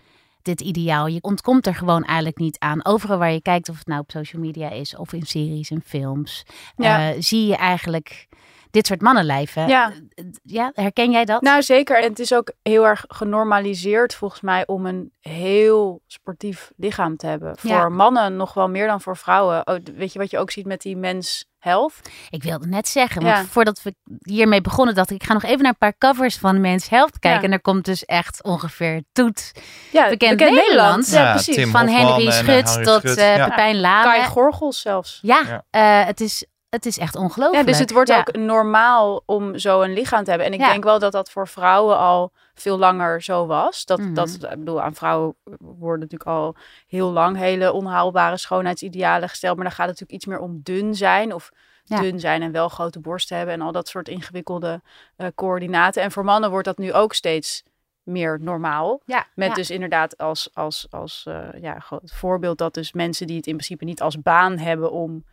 Dit 0.43 0.61
ideaal. 0.61 1.07
Je 1.07 1.23
ontkomt 1.23 1.67
er 1.67 1.75
gewoon 1.75 2.05
eigenlijk 2.05 2.39
niet 2.39 2.59
aan. 2.59 2.85
Overal 2.85 3.19
waar 3.19 3.33
je 3.33 3.43
kijkt, 3.43 3.69
of 3.69 3.79
het 3.79 3.87
nou 3.87 4.01
op 4.01 4.11
social 4.11 4.43
media 4.43 4.71
is 4.71 4.97
of 4.97 5.13
in 5.13 5.27
series 5.27 5.71
en 5.71 5.83
films, 5.85 6.43
Ja. 6.77 7.11
eh, 7.13 7.17
zie 7.23 7.47
je 7.47 7.57
eigenlijk 7.57 8.29
dit 8.75 8.87
soort 8.87 9.01
mannenlijven. 9.01 9.69
Ja. 9.69 9.93
Eh, 10.15 10.25
ja, 10.43 10.71
herken 10.75 11.11
jij 11.11 11.25
dat? 11.25 11.43
Nou, 11.43 11.63
zeker. 11.63 12.03
En 12.03 12.09
het 12.09 12.19
is 12.19 12.35
ook 12.35 12.53
heel 12.63 12.87
erg 12.87 13.05
genormaliseerd 13.09 14.15
volgens 14.15 14.41
mij 14.41 14.67
om 14.67 14.87
een 14.87 15.13
heel 15.21 16.01
sportief 16.07 16.71
lichaam 16.77 17.17
te 17.17 17.27
hebben. 17.27 17.57
Voor 17.59 17.71
Ja. 17.71 17.89
mannen 17.89 18.37
nog 18.37 18.55
wel 18.55 18.69
meer 18.69 18.87
dan 18.87 19.01
voor 19.01 19.17
vrouwen. 19.17 19.67
Oh, 19.67 19.77
weet 19.97 20.13
je 20.13 20.19
wat 20.19 20.31
je 20.31 20.39
ook 20.39 20.51
ziet 20.51 20.67
met 20.67 20.81
die 20.83 20.97
mens 20.97 21.45
health? 21.59 21.95
Ik 22.31 22.43
wilde 22.43 22.67
net 22.67 22.89
zeggen, 22.89 23.25
Ja. 23.25 23.35
want 23.35 23.49
voordat 23.49 23.83
we 23.83 23.95
hiermee 24.23 24.61
begonnen, 24.61 24.95
dacht 24.95 25.11
ik, 25.11 25.17
ik 25.17 25.27
ga 25.27 25.33
nog 25.33 25.43
even 25.43 25.59
naar 25.63 25.71
een 25.71 25.79
paar 25.79 25.99
covers 25.99 26.37
van 26.39 26.61
Men's 26.61 26.89
Health 26.89 27.19
kijken. 27.19 27.41
Ja. 27.41 27.47
En 27.47 27.53
er 27.53 27.61
komt 27.61 27.85
dus 27.85 28.05
echt 28.05 28.43
ongeveer 28.43 29.03
toet 29.13 29.53
Ja, 29.93 30.09
Bekend 30.09 30.37
bekend 30.37 30.57
Nederland. 30.57 31.11
Ja, 31.11 31.33
precies. 31.33 31.55
Tim 31.55 31.71
van 31.71 31.89
Henry 31.89 32.27
en, 32.27 32.33
Schut 32.33 32.85
tot 32.85 33.05
eh 33.17 33.37
ja. 33.37 33.49
Pepijn 33.49 33.81
Lame. 33.81 34.05
Kai 34.05 34.23
Gorgels 34.25 34.81
zelfs. 34.81 35.19
Ja, 35.23 35.43
Ja. 35.47 35.65
eh, 36.01 36.07
het, 36.07 36.21
is, 36.21 36.45
het 36.75 36.87
is 36.87 36.99
echt 36.99 37.17
ongelooflijk. 37.17 37.65
Ja, 37.65 37.71
dus 37.71 37.79
het 37.79 37.93
wordt 37.93 38.09
Ja. 38.11 38.19
ook 38.19 38.37
normaal 38.37 39.23
om 39.27 39.59
zo 39.59 39.83
een 39.83 39.93
lichaam 39.93 40.25
te 40.25 40.31
hebben. 40.31 40.49
En 40.49 40.55
ik 40.55 40.61
Ja. 40.61 40.71
denk 40.71 40.85
wel 40.85 40.99
dat 40.99 41.13
dat 41.13 41.31
voor 41.31 41.49
vrouwen 41.49 41.99
al 41.99 42.33
veel 42.55 42.79
langer 42.79 43.23
zo 43.23 43.47
was. 43.47 43.85
Dat, 43.85 43.99
Mhm. 43.99 44.15
dat, 44.15 44.29
ik 44.35 44.59
bedoel, 44.59 44.83
aan 44.83 44.95
vrouwen 44.95 45.35
worden 45.59 46.01
natuurlijk 46.01 46.31
al 46.31 46.57
heel 46.87 47.11
lang 47.11 47.37
hele 47.37 47.73
onhaalbare 47.73 48.37
schoonheidsidealen 48.37 49.29
gesteld. 49.29 49.57
Maar 49.57 49.65
dan 49.65 49.75
gaat 49.75 49.89
het 49.89 50.01
natuurlijk 50.01 50.23
iets 50.23 50.27
meer 50.27 50.49
om 50.49 50.61
dun 50.63 50.95
zijn 50.95 51.35
of 51.35 51.51
Ja. 51.85 52.01
dun 52.01 52.21
zijn 52.21 52.43
en 52.43 52.53
wel 52.53 52.69
grote 52.69 53.01
borsten 53.01 53.37
hebben 53.37 53.55
en 53.55 53.61
al 53.61 53.73
dat 53.73 53.89
soort 53.89 54.09
ingewikkelde 54.09 54.81
eh, 55.17 55.27
coördinaten. 55.35 56.03
En 56.03 56.13
voor 56.13 56.25
mannen 56.25 56.51
wordt 56.51 56.67
dat 56.67 56.79
nu 56.79 56.93
ook 56.93 57.15
steeds 57.15 57.63
meer 58.03 58.39
normaal. 58.41 59.01
Ja, 59.05 59.27
Met 59.35 59.49
ja. 59.49 59.55
dus 59.55 59.71
inderdaad 59.71 60.19
als, 60.19 60.49
als, 60.53 60.87
als 60.91 61.25
eh, 61.29 61.49
ja, 61.61 61.83
voorbeeld 62.05 62.59
dat 62.59 62.75
dus 62.75 62.93
mensen 62.93 63.27
die 63.27 63.37
het 63.37 63.47
in 63.47 63.53
principe 63.57 63.85
niet 63.85 64.03
als 64.03 64.23
baan 64.23 64.59
hebben 64.59 64.91
om 64.93 65.25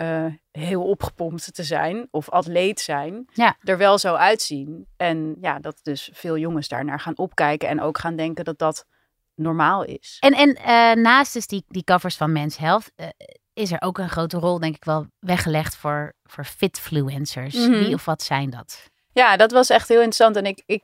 eh, 0.00 0.26
heel 0.50 0.82
opgepompt 0.82 1.54
te 1.54 1.62
zijn 1.62 2.08
of 2.10 2.30
atleet 2.30 2.80
zijn, 2.80 3.28
Ja. 3.32 3.56
er 3.60 3.78
wel 3.78 3.98
zo 3.98 4.14
uitzien. 4.14 4.86
En 4.96 5.36
ja, 5.40 5.58
dat 5.58 5.80
dus 5.82 6.10
veel 6.12 6.38
jongens 6.38 6.68
daarnaar 6.68 7.00
gaan 7.00 7.18
opkijken 7.18 7.68
en 7.68 7.80
ook 7.80 7.98
gaan 7.98 8.16
denken 8.16 8.44
dat 8.44 8.58
dat 8.58 8.86
normaal 9.34 9.84
is. 9.84 10.16
En, 10.20 10.32
en 10.32 10.54
eh, 10.54 11.02
naast 11.02 11.32
dus 11.32 11.46
die, 11.46 11.64
die 11.68 11.84
covers 11.84 12.16
van 12.16 12.32
Men's 12.32 12.56
Health 12.56 12.90
eh, 12.96 13.06
is 13.52 13.72
er 13.72 13.82
ook 13.82 13.98
een 13.98 14.08
grote 14.08 14.38
rol, 14.38 14.58
denk 14.58 14.74
ik 14.76 14.84
wel, 14.84 15.06
weggelegd 15.18 15.76
voor, 15.76 16.12
voor 16.24 16.44
fitfluencers. 16.44 17.54
Mhm. 17.54 17.70
Wie 17.70 17.94
of 17.94 18.04
wat 18.04 18.22
zijn 18.22 18.50
dat? 18.50 18.88
Ja, 19.12 19.36
dat 19.36 19.52
was 19.52 19.70
echt 19.70 19.88
heel 19.88 20.02
interessant. 20.02 20.36
En 20.36 20.46
ik, 20.46 20.62
ik 20.66 20.82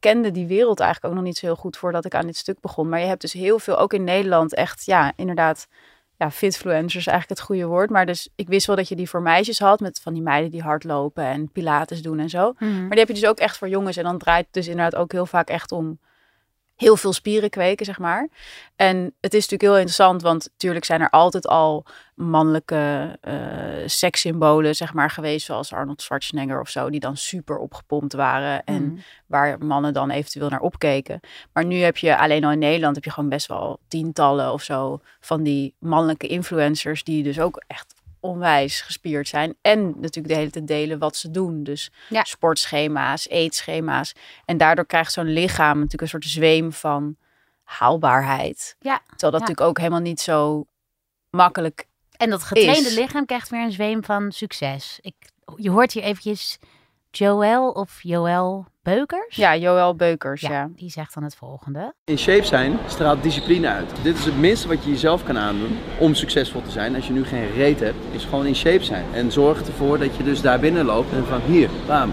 kende 0.00 0.30
die 0.30 0.46
wereld 0.46 0.80
eigenlijk 0.80 1.12
ook 1.12 1.18
nog 1.20 1.28
niet 1.28 1.38
zo 1.38 1.46
heel 1.46 1.56
goed 1.56 1.76
voordat 1.76 2.04
ik 2.04 2.14
aan 2.14 2.26
dit 2.26 2.36
stuk 2.36 2.60
begon. 2.60 2.88
Maar 2.88 3.00
je 3.00 3.06
hebt 3.06 3.20
dus 3.20 3.32
heel 3.32 3.58
veel, 3.58 3.78
ook 3.78 3.92
in 3.92 4.04
Nederland, 4.04 4.54
echt, 4.54 4.84
ja, 4.84 5.12
inderdaad, 5.16 5.66
ja, 6.18 6.30
fitfluencers 6.30 7.06
is 7.06 7.06
eigenlijk 7.06 7.38
het 7.38 7.48
goede 7.48 7.66
woord. 7.66 7.90
Maar 7.90 8.06
dus 8.06 8.28
ik 8.34 8.48
wist 8.48 8.66
wel 8.66 8.76
dat 8.76 8.88
je 8.88 8.96
die 8.96 9.08
voor 9.08 9.22
meisjes 9.22 9.58
had, 9.58 9.80
met 9.80 10.00
van 10.02 10.12
die 10.12 10.22
meiden 10.22 10.50
die 10.50 10.62
hardlopen 10.62 11.24
en 11.24 11.50
pilates 11.52 12.02
doen 12.02 12.18
en 12.18 12.30
zo. 12.30 12.52
Maar 12.58 12.90
die 12.90 12.98
heb 12.98 13.08
je 13.08 13.14
dus 13.14 13.26
ook 13.26 13.38
echt 13.38 13.58
voor 13.58 13.68
jongens. 13.68 13.96
En 13.96 14.04
dan 14.04 14.18
draait 14.18 14.44
het 14.44 14.54
dus 14.54 14.68
inderdaad 14.68 15.00
ook 15.00 15.12
heel 15.12 15.26
vaak 15.26 15.48
echt 15.48 15.72
om 15.72 15.98
heel 16.76 16.96
veel 16.96 17.12
spieren 17.12 17.50
kweken, 17.50 17.86
zeg 17.86 17.98
maar. 17.98 18.28
En 18.76 18.96
het 19.20 19.34
is 19.34 19.48
natuurlijk 19.48 19.62
heel 19.62 19.74
interessant, 19.76 20.22
want 20.22 20.48
natuurlijk 20.52 20.84
zijn 20.84 21.00
er 21.00 21.10
altijd 21.10 21.46
al 21.46 21.84
mannelijke 22.14 23.18
eh 23.20 23.32
sekssymbolen, 23.86 24.74
zeg 24.74 24.92
maar, 24.94 25.10
geweest, 25.10 25.46
zoals 25.46 25.72
Arnold 25.72 26.02
Schwarzenegger 26.02 26.60
of 26.60 26.68
zo, 26.68 26.90
die 26.90 27.00
dan 27.00 27.16
super 27.16 27.56
opgepompt 27.58 28.12
waren 28.12 28.64
en 28.64 28.82
Mhm. 28.84 28.96
waar 29.26 29.58
mannen 29.64 29.92
dan 29.92 30.10
eventueel 30.10 30.48
naar 30.48 30.60
opkeken. 30.60 31.20
Maar 31.52 31.64
nu 31.64 31.76
heb 31.76 31.96
je 31.96 32.18
alleen 32.18 32.44
al 32.44 32.52
in 32.52 32.58
Nederland 32.58 32.94
heb 32.94 33.04
je 33.04 33.10
gewoon 33.10 33.28
best 33.28 33.46
wel 33.46 33.78
tientallen 33.88 34.52
of 34.52 34.62
zo 34.62 35.00
van 35.20 35.42
die 35.42 35.74
mannelijke 35.78 36.26
influencers 36.26 37.04
die 37.04 37.22
dus 37.22 37.40
ook 37.40 37.62
echt 37.66 37.94
onwijs 38.24 38.80
gespierd 38.80 39.28
zijn 39.28 39.54
en 39.62 39.84
natuurlijk 39.86 40.34
de 40.34 40.40
hele 40.40 40.50
tijd 40.50 40.66
delen 40.66 40.98
wat 40.98 41.16
ze 41.16 41.30
doen. 41.30 41.62
Dus 41.62 41.90
Ja. 42.08 42.24
sportschema's, 42.24 43.28
eetschema's. 43.28 44.12
En 44.44 44.56
daardoor 44.56 44.86
krijgt 44.86 45.12
zo'n 45.12 45.32
lichaam 45.32 45.74
natuurlijk 45.74 46.02
een 46.02 46.08
soort 46.08 46.24
zweem 46.24 46.72
van 46.72 47.16
haalbaarheid. 47.62 48.76
Ja. 48.78 48.98
Terwijl 48.98 49.16
dat 49.18 49.32
Ja. 49.32 49.38
natuurlijk 49.38 49.68
ook 49.68 49.78
helemaal 49.78 50.00
niet 50.00 50.20
zo 50.20 50.66
makkelijk. 51.30 51.86
En 52.16 52.30
dat 52.30 52.42
getrainde 52.42 52.88
Is. 52.88 52.94
lichaam 52.94 53.26
krijgt 53.26 53.48
weer 53.48 53.62
een 53.62 53.72
zweem 53.72 54.04
van 54.04 54.32
succes. 54.32 54.98
Ik, 55.00 55.14
je 55.56 55.70
hoort 55.70 55.92
hier 55.92 56.02
eventjes 56.02 56.58
Joël 57.18 57.68
of 57.70 57.98
Joël 58.02 58.66
Beukers. 58.82 59.36
Ja, 59.36 59.56
Joël 59.56 59.94
Beukers, 59.96 60.40
Ja, 60.40 60.50
ja. 60.50 60.68
die 60.76 60.90
zegt 60.90 61.14
dan 61.14 61.22
het 61.22 61.36
volgende. 61.36 61.94
In 62.04 62.18
shape 62.18 62.44
zijn 62.44 62.78
straalt 62.86 63.22
discipline 63.22 63.68
uit. 63.68 63.90
Dit 64.02 64.18
is 64.18 64.24
het 64.24 64.38
minste 64.38 64.68
wat 64.68 64.84
je 64.84 64.90
jezelf 64.90 65.24
kan 65.24 65.38
aandoen 65.38 65.78
om 65.98 66.14
succesvol 66.14 66.62
te 66.62 66.70
zijn. 66.70 66.94
Als 66.94 67.06
je 67.06 67.12
nu 67.12 67.24
geen 67.24 67.52
reet 67.52 67.80
hebt, 67.80 67.96
is 68.10 68.24
gewoon 68.24 68.46
in 68.46 68.54
shape 68.54 68.84
zijn. 68.84 69.04
En 69.12 69.32
zorg 69.32 69.66
ervoor 69.66 69.98
dat 69.98 70.16
je 70.16 70.22
dus 70.22 70.40
daar 70.40 70.60
binnen 70.60 70.84
loopt 70.84 71.12
en 71.12 71.26
van 71.26 71.40
hier, 71.40 71.68
bam, 71.86 72.10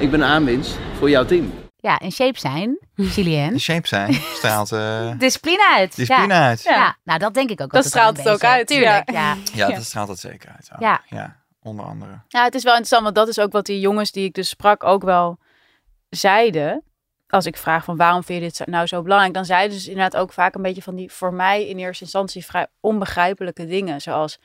ik 0.00 0.10
ben 0.10 0.20
een 0.20 0.28
aanwinst 0.28 0.78
voor 0.98 1.10
jouw 1.10 1.24
team. 1.24 1.52
Ja, 1.76 2.00
in 2.00 2.12
shape 2.12 2.38
zijn, 2.38 2.78
Julien. 2.94 3.52
De 3.52 3.58
shape 3.58 3.86
zijn 3.88 4.12
straalt 4.12 4.72
eh 4.72 5.10
Discipline 5.18 5.74
uit. 5.76 5.96
discipline 5.96 6.34
ja. 6.34 6.46
uit. 6.48 6.62
Ja. 6.62 6.74
Ja, 6.74 6.96
nou 7.04 7.18
dat 7.18 7.34
denk 7.34 7.50
ik 7.50 7.60
ook. 7.60 7.72
Dat 7.72 7.84
straalt 7.84 8.16
het 8.16 8.26
ook 8.26 8.32
beetje. 8.40 8.46
uit, 8.48 8.66
Tuurlijk, 8.66 9.10
ja. 9.10 9.36
ja. 9.54 9.68
dat 9.70 9.84
straalt 9.84 10.08
het 10.08 10.18
zeker 10.18 10.50
uit. 10.50 10.70
ook. 10.74 10.80
Ja. 10.80 11.41
Ja, 11.62 11.70
onder 11.70 11.84
andere. 11.84 12.20
Ja, 12.28 12.44
het 12.44 12.54
is 12.54 12.62
wel 12.62 12.72
interessant, 12.76 13.02
want 13.02 13.14
dat 13.14 13.28
is 13.28 13.38
ook 13.38 13.52
wat 13.52 13.66
die 13.66 13.80
jongens 13.80 14.10
die 14.12 14.24
ik 14.24 14.34
dus 14.34 14.48
sprak 14.48 14.84
ook 14.84 15.02
wel 15.02 15.38
zeiden. 16.08 16.82
Als 17.28 17.46
ik 17.46 17.56
vraag 17.56 17.84
van 17.84 17.96
waarom 17.96 18.22
vind 18.24 18.42
je 18.42 18.48
dit 18.48 18.66
nou 18.66 18.86
zo 18.86 19.02
belangrijk, 19.02 19.34
dan 19.34 19.44
zeiden 19.44 19.70
ze 19.72 19.78
dus 19.78 19.88
inderdaad 19.94 20.20
ook 20.20 20.32
vaak 20.32 20.54
een 20.54 20.62
beetje 20.62 20.82
van 20.82 20.94
die 20.94 21.12
voor 21.12 21.34
mij 21.34 21.68
in 21.68 21.78
eerste 21.78 22.04
instantie 22.04 22.44
vrij 22.44 22.66
onbegrijpelijke 22.80 23.66
dingen. 23.66 24.00
Zoals, 24.00 24.38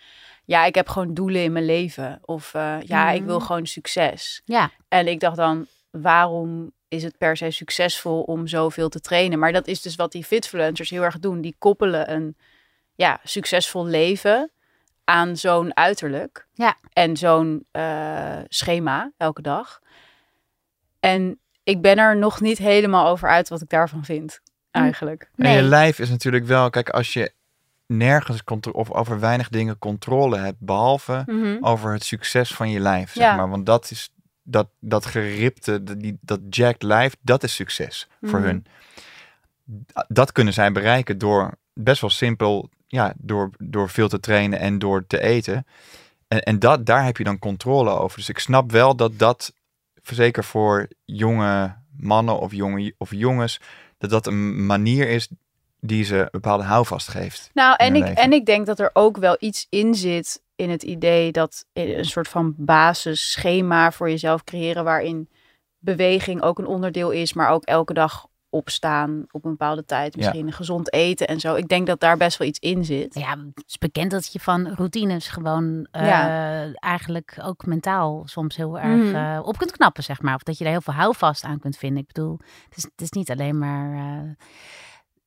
ja, 0.46 0.66
ik 0.66 0.76
heb 0.76 0.90
gewoon 0.90 1.14
doelen 1.14 1.44
in 1.44 1.52
mijn 1.52 1.66
leven. 1.66 2.20
Of 2.26 2.54
eh, 2.54 2.78
ja, 2.82 3.12
ik 3.12 3.24
wil 3.24 3.38
Mhm. 3.38 3.46
gewoon 3.46 3.66
succes. 3.66 4.42
Ja. 4.46 4.72
En 4.88 5.08
ik 5.08 5.20
dacht 5.20 5.36
dan, 5.36 5.68
waarom 5.92 6.72
is 6.88 7.04
het 7.04 7.18
per 7.18 7.38
se 7.38 7.52
succesvol 7.52 8.22
om 8.22 8.48
zoveel 8.48 8.90
te 8.90 9.00
trainen? 9.00 9.40
Maar 9.40 9.52
dat 9.54 9.68
is 9.68 9.82
dus 9.82 9.96
wat 9.96 10.12
die 10.12 10.24
fitfluencers 10.24 10.90
heel 10.90 11.04
erg 11.04 11.20
doen. 11.20 11.42
Die 11.42 11.56
koppelen 11.60 12.12
een 12.12 12.38
ja, 12.96 13.20
succesvol 13.24 13.86
leven 13.86 14.52
aan 15.08 15.38
zo'n 15.38 15.76
uiterlijk. 15.76 16.48
Ja. 16.54 16.76
En 16.94 17.18
zo'n 17.18 17.66
eh, 17.72 18.40
schema 18.48 19.12
elke 19.18 19.42
dag. 19.42 19.80
En 21.00 21.40
ik 21.64 21.82
ben 21.82 21.98
er 21.98 22.18
nog 22.18 22.42
niet 22.42 22.58
helemaal 22.58 23.08
over 23.08 23.30
uit 23.30 23.50
wat 23.50 23.62
ik 23.62 23.70
daarvan 23.70 24.06
vind. 24.06 24.40
eigenlijk. 24.72 25.30
En 25.36 25.50
je 25.52 25.60
Nee. 25.60 25.70
lijf 25.70 26.00
is 26.00 26.10
natuurlijk 26.10 26.46
wel, 26.46 26.70
kijk, 26.70 26.90
als 26.90 27.14
je 27.14 27.32
nergens 27.86 28.44
of 28.72 28.92
over 28.92 29.20
weinig 29.20 29.50
dingen 29.50 29.78
controle 29.80 30.38
hebt, 30.38 30.60
behalve 30.60 31.24
Mhm. 31.26 31.58
over 31.62 31.94
het 31.94 32.04
succes 32.04 32.50
van 32.54 32.70
je 32.70 32.80
lijf, 32.80 33.12
zeg 33.14 33.24
Ja. 33.24 33.36
maar. 33.36 33.50
Want 33.50 33.66
dat 33.66 33.92
is 33.92 34.10
dat, 34.44 34.68
dat 34.80 35.06
geripte, 35.06 35.84
dat, 35.84 36.00
die, 36.00 36.18
dat 36.22 36.40
jacked 36.50 36.84
lijf, 36.84 37.16
dat 37.22 37.44
is 37.44 37.56
succes 37.56 38.08
voor 38.22 38.40
Mhm. 38.40 38.48
hun. 38.48 38.66
Dat 40.08 40.32
kunnen 40.32 40.54
zij 40.54 40.72
bereiken 40.72 41.18
door 41.18 41.58
best 41.74 42.02
wel 42.02 42.10
simpel, 42.10 42.70
ja, 42.88 43.14
door, 43.18 43.50
door 43.58 43.90
veel 43.90 44.10
te 44.10 44.20
trainen 44.20 44.60
en 44.60 44.80
door 44.80 45.08
te 45.08 45.22
eten. 45.22 45.66
En, 46.28 46.42
en 46.42 46.60
dat, 46.60 46.86
daar 46.86 47.06
heb 47.06 47.18
je 47.18 47.24
dan 47.24 47.40
controle 47.40 47.90
over. 47.90 48.18
Dus 48.18 48.30
ik 48.30 48.40
snap 48.40 48.72
wel 48.72 48.96
dat 48.96 49.20
dat, 49.20 49.54
zeker 50.04 50.44
voor 50.44 50.88
jonge 51.06 51.76
mannen 51.98 52.40
of, 52.40 52.52
jonge, 52.54 52.94
of 52.98 53.12
jongens, 53.12 53.60
dat 53.98 54.10
dat 54.10 54.28
een 54.28 54.66
manier 54.66 55.10
is 55.10 55.30
die 55.80 56.04
ze 56.04 56.18
een 56.18 56.28
bepaalde 56.32 56.64
houvast 56.64 57.08
geeft. 57.08 57.50
Nou, 57.54 57.76
en 57.78 57.96
ik, 57.96 58.02
leven. 58.02 58.16
en 58.24 58.34
ik 58.34 58.46
denk 58.46 58.66
dat 58.66 58.80
er 58.80 58.90
ook 58.94 59.18
wel 59.18 59.36
iets 59.40 59.68
in 59.70 59.96
zit 59.96 60.42
in 60.56 60.70
het 60.70 60.84
idee 60.84 61.32
dat 61.32 61.66
een 61.74 62.06
soort 62.06 62.28
van 62.28 62.54
basisschema 62.58 63.92
voor 63.92 64.10
jezelf 64.10 64.44
creëren 64.44 64.84
waarin 64.84 65.30
beweging 65.80 66.42
ook 66.42 66.60
een 66.60 66.68
onderdeel 66.68 67.12
is, 67.12 67.34
maar 67.34 67.50
ook 67.50 67.64
elke 67.64 67.94
dag 67.94 68.28
opstaan 68.50 69.26
op 69.32 69.46
een 69.46 69.52
bepaalde 69.52 69.86
tijd, 69.86 70.14
Ja. 70.16 70.20
misschien 70.22 70.52
gezond 70.52 70.94
eten 70.94 71.28
en 71.28 71.40
zo. 71.40 71.56
Ik 71.56 71.68
denk 71.68 71.88
dat 71.88 72.00
daar 72.00 72.18
best 72.18 72.38
wel 72.38 72.48
iets 72.48 72.60
in 72.60 72.86
zit. 72.86 73.14
Ja, 73.16 73.30
het 73.56 73.64
is 73.68 73.78
bekend 73.78 74.12
dat 74.12 74.32
je 74.34 74.40
van 74.40 74.68
routines 74.68 75.28
gewoon 75.28 75.88
eh, 75.92 76.06
Ja. 76.08 76.72
eigenlijk 76.74 77.38
ook 77.44 77.66
mentaal 77.66 78.24
soms 78.26 78.56
heel 78.56 78.80
erg 78.80 79.04
Mhm. 79.04 79.16
eh, 79.16 79.40
op 79.44 79.58
kunt 79.58 79.72
knappen, 79.72 80.04
zeg 80.04 80.22
maar. 80.22 80.36
Of 80.36 80.44
dat 80.44 80.58
je 80.58 80.64
daar 80.64 80.74
heel 80.74 80.82
veel 80.82 80.94
houvast 80.94 81.44
aan 81.44 81.60
kunt 81.60 81.78
vinden. 81.78 82.02
Ik 82.02 82.08
bedoel, 82.08 82.40
het 82.70 82.78
is, 82.78 82.84
het 82.84 83.02
is 83.02 83.12
niet 83.12 83.32
alleen 83.32 83.58
maar 83.58 83.94
eh, 83.94 84.30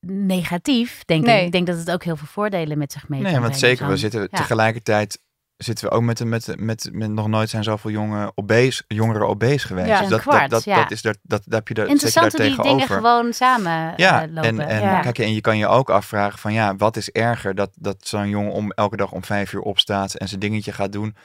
negatief, 0.09 1.03
denk 1.05 1.25
Nee. 1.25 1.39
ik. 1.39 1.45
Ik 1.45 1.51
denk 1.51 1.67
dat 1.67 1.77
het 1.77 1.91
ook 1.91 2.03
heel 2.03 2.15
veel 2.15 2.27
voordelen 2.27 2.77
met 2.77 2.91
zich 2.91 3.07
mee 3.09 3.21
Nee, 3.21 3.39
want 3.39 3.57
zeker, 3.57 3.87
we 3.87 3.97
zitten 3.97 4.21
ja. 4.21 4.27
tegelijkertijd 4.37 5.19
zitten 5.63 5.89
we 5.89 5.95
ook 5.95 6.01
met, 6.01 6.23
met, 6.25 6.55
met, 6.57 6.89
met 6.91 7.09
nog 7.09 7.27
nooit 7.27 7.49
zijn 7.49 7.63
zoveel 7.63 7.91
jonge 7.91 8.31
obese, 8.35 8.83
jongeren 8.87 9.27
obese 9.27 9.67
geweest. 9.67 9.87
Ja, 9.87 9.95
dus 9.95 10.03
een 10.03 10.09
dat, 10.09 10.21
kwart, 10.21 10.39
dat, 10.39 10.49
dat, 10.49 10.63
ja. 10.63 10.81
dat 10.81 10.91
is 10.91 11.01
daar, 11.01 11.15
dat, 11.21 11.41
dat 11.45 11.53
heb 11.53 11.67
je 11.67 11.73
daar, 11.73 11.87
Interessant 11.87 12.37
daar 12.37 12.47
die 12.47 12.61
dingen 12.61 12.87
gewoon 12.87 13.33
samen 13.33 13.93
Ja, 13.95 14.21
eh, 14.21 14.27
lopen. 14.33 14.59
en, 14.59 14.59
en, 14.59 14.81
Ja. 14.81 14.99
Kijk, 14.99 15.19
en 15.19 15.33
je 15.33 15.41
kan 15.41 15.57
je 15.57 15.67
ook 15.67 15.89
afvragen 15.89 16.39
van 16.39 16.53
ja, 16.53 16.75
wat 16.75 16.97
is 16.97 17.09
erger? 17.09 17.55
Dat, 17.55 17.69
dat 17.75 18.07
zo'n 18.07 18.29
jongen 18.29 18.51
om 18.51 18.71
elke 18.71 18.95
dag 18.95 19.11
om 19.11 19.23
vijf 19.23 19.53
uur 19.53 19.61
opstaat 19.61 20.13
en 20.13 20.27
zijn 20.27 20.39
dingetje 20.39 20.71
gaat 20.71 20.91
doen. 20.91 21.15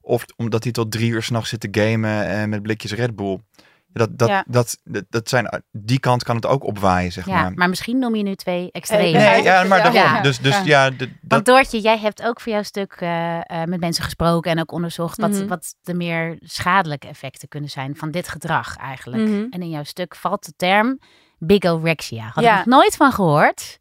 Of 0.00 0.24
omdat 0.36 0.62
hij 0.62 0.72
tot 0.72 0.90
drie 0.90 1.10
uur 1.10 1.22
s'nachts 1.22 1.48
zit 1.48 1.60
te 1.60 1.68
gamen 1.70 2.26
en 2.26 2.48
met 2.48 2.62
blikjes 2.62 2.92
Red 2.92 3.16
Bull. 3.16 3.40
Dat, 3.96 4.18
dat, 4.18 4.28
Ja. 4.28 4.44
dat, 4.48 4.78
dat, 4.84 5.04
dat 5.08 5.28
zijn, 5.28 5.62
die 5.72 5.98
kant 6.00 6.22
kan 6.24 6.36
het 6.36 6.46
ook 6.46 6.64
opwaaien, 6.64 7.12
zeg 7.12 7.26
Ja, 7.26 7.42
maar. 7.42 7.52
maar 7.54 7.68
misschien 7.68 7.98
noem 7.98 8.14
je 8.14 8.22
nu 8.22 8.34
twee 8.34 8.68
extreme. 8.72 9.18
Nee, 9.18 9.30
Nee, 9.30 9.42
ja, 9.42 9.64
maar 9.64 9.78
daarom. 9.82 9.94
Ja. 9.94 10.20
Dus, 10.20 10.38
dus 10.38 10.60
Ja. 10.64 10.90
dat, 10.90 11.08
Want 11.28 11.46
Doortje, 11.46 11.80
jij 11.80 11.98
hebt 11.98 12.22
ook 12.22 12.40
voor 12.40 12.52
jouw 12.52 12.62
stuk 12.62 12.92
eh, 12.98 13.36
eh, 13.36 13.68
met 13.68 13.80
mensen 13.80 14.04
gesproken 14.04 14.50
en 14.50 14.60
ook 14.60 14.72
onderzocht 14.72 15.20
wat, 15.20 15.30
Mhm. 15.30 15.46
wat 15.46 15.74
de 15.82 15.94
meer 15.94 16.36
schadelijke 16.40 17.08
effecten 17.08 17.48
kunnen 17.48 17.70
zijn 17.70 17.96
van 17.96 18.10
dit 18.10 18.28
gedrag 18.28 18.76
eigenlijk. 18.76 19.22
Mhm. 19.28 19.46
En 19.50 19.62
in 19.62 19.70
jouw 19.70 19.84
stuk 19.84 20.14
valt 20.16 20.44
de 20.44 20.52
term 20.56 20.98
bigorexia. 21.38 22.30
Had 22.34 22.44
Ja. 22.44 22.50
ik 22.60 22.66
nog 22.66 22.78
nooit 22.78 22.96
van 22.96 23.12
gehoord. 23.12 23.78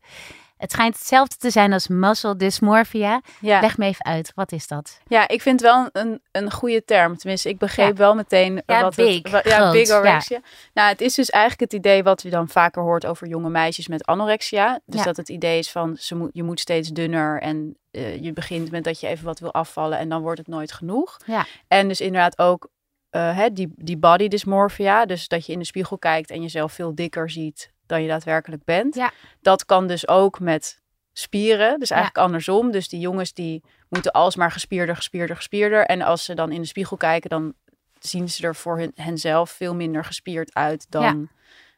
Het 0.58 0.72
schijnt 0.72 0.94
hetzelfde 0.98 1.36
te 1.36 1.50
zijn 1.50 1.74
als 1.74 1.88
muscle 1.88 2.36
dysmorphia. 2.36 3.22
Ja. 3.40 3.60
Leg 3.60 3.78
me 3.78 3.86
even 3.86 4.06
uit, 4.06 4.32
wat 4.36 4.52
is 4.52 4.68
dat? 4.68 5.00
Ja, 5.08 5.28
ik 5.28 5.42
vind 5.42 5.62
wel 5.62 5.90
een, 5.92 6.22
een 6.32 6.52
goede 6.52 6.84
term. 6.84 7.18
Tenminste, 7.18 7.50
ik 7.50 7.58
begreep 7.58 7.88
Ja. 7.88 7.94
wel 7.94 8.16
meteen 8.16 8.62
Ja, 8.66 8.82
wat 8.82 8.96
big, 8.96 9.32
het... 9.32 9.44
ja, 9.46 9.58
groot, 9.58 9.72
bigorexia. 9.72 10.40
Nou, 10.74 10.90
het 10.90 11.02
is 11.02 11.16
dus 11.16 11.30
eigenlijk 11.30 11.72
het 11.72 11.80
idee 11.80 12.04
wat 12.04 12.22
je 12.22 12.30
dan 12.30 12.50
vaker 12.50 12.82
hoort 12.82 13.06
over 13.06 13.28
jonge 13.28 13.50
meisjes 13.50 13.88
met 13.88 14.06
anorexia. 14.06 14.80
Dus 14.86 15.04
dat 15.04 15.18
het 15.18 15.30
idee 15.30 15.60
is 15.60 15.72
van, 15.72 15.98
ze 15.98 16.16
moet, 16.16 16.30
je 16.34 16.44
moet 16.44 16.60
steeds 16.60 16.90
dunner 16.90 17.42
en 17.42 17.78
eh, 17.92 18.22
je 18.24 18.34
begint 18.34 18.72
met 18.72 18.84
dat 18.84 19.00
je 19.00 19.08
even 19.08 19.26
wat 19.26 19.40
wil 19.40 19.54
afvallen 19.54 19.98
en 19.98 20.10
dan 20.10 20.22
wordt 20.22 20.40
het 20.40 20.48
nooit 20.48 20.72
genoeg. 20.72 21.18
Ja. 21.26 21.46
En 21.68 21.88
dus 21.88 22.02
inderdaad 22.02 22.40
ook 22.40 22.68
eh, 23.10 23.38
hè, 23.38 23.52
die, 23.52 23.74
die 23.76 23.98
body 23.98 24.28
dysmorphia. 24.28 25.06
Dus 25.06 25.28
dat 25.28 25.46
je 25.46 25.52
in 25.54 25.60
de 25.60 25.66
spiegel 25.66 25.98
kijkt 25.98 26.32
en 26.32 26.42
jezelf 26.42 26.74
veel 26.74 26.96
dikker 26.96 27.30
ziet 27.30 27.74
dan 27.86 28.02
je 28.02 28.08
daadwerkelijk 28.08 28.64
bent. 28.64 28.96
Ja. 28.96 29.12
Dat 29.42 29.66
kan 29.66 29.88
dus 29.88 30.08
ook 30.08 30.40
met 30.40 30.84
spieren. 31.14 31.80
Dus 31.80 31.90
eigenlijk 31.90 32.26
andersom. 32.26 32.72
Dus 32.72 32.90
die 32.90 33.00
jongens 33.00 33.34
die 33.34 33.64
moeten 33.90 34.12
alsmaar 34.12 34.52
gespierder, 34.52 34.96
gespierder, 34.96 35.36
gespierder. 35.36 35.86
En 35.86 36.02
als 36.02 36.26
ze 36.26 36.34
dan 36.34 36.52
in 36.52 36.62
de 36.62 36.68
spiegel 36.68 36.98
kijken, 36.98 37.30
dan 37.30 37.54
zien 38.00 38.30
ze 38.30 38.48
er 38.48 38.56
voor 38.56 38.78
hun, 38.78 38.92
henzelf 38.96 39.50
veel 39.50 39.76
minder 39.76 40.06
gespierd 40.06 40.54
uit 40.54 40.86
dan 40.90 41.30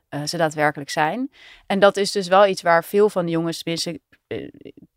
eh, 0.10 0.24
ze 0.24 0.38
daadwerkelijk 0.38 0.90
zijn. 0.90 1.32
En 1.66 1.80
dat 1.80 1.98
is 1.98 2.12
dus 2.12 2.28
wel 2.28 2.48
iets 2.48 2.62
waar 2.62 2.84
veel 2.84 3.10
van 3.10 3.26
de 3.26 3.32
jongens, 3.32 3.64
tenminste, 3.64 4.02
eh, 4.28 4.50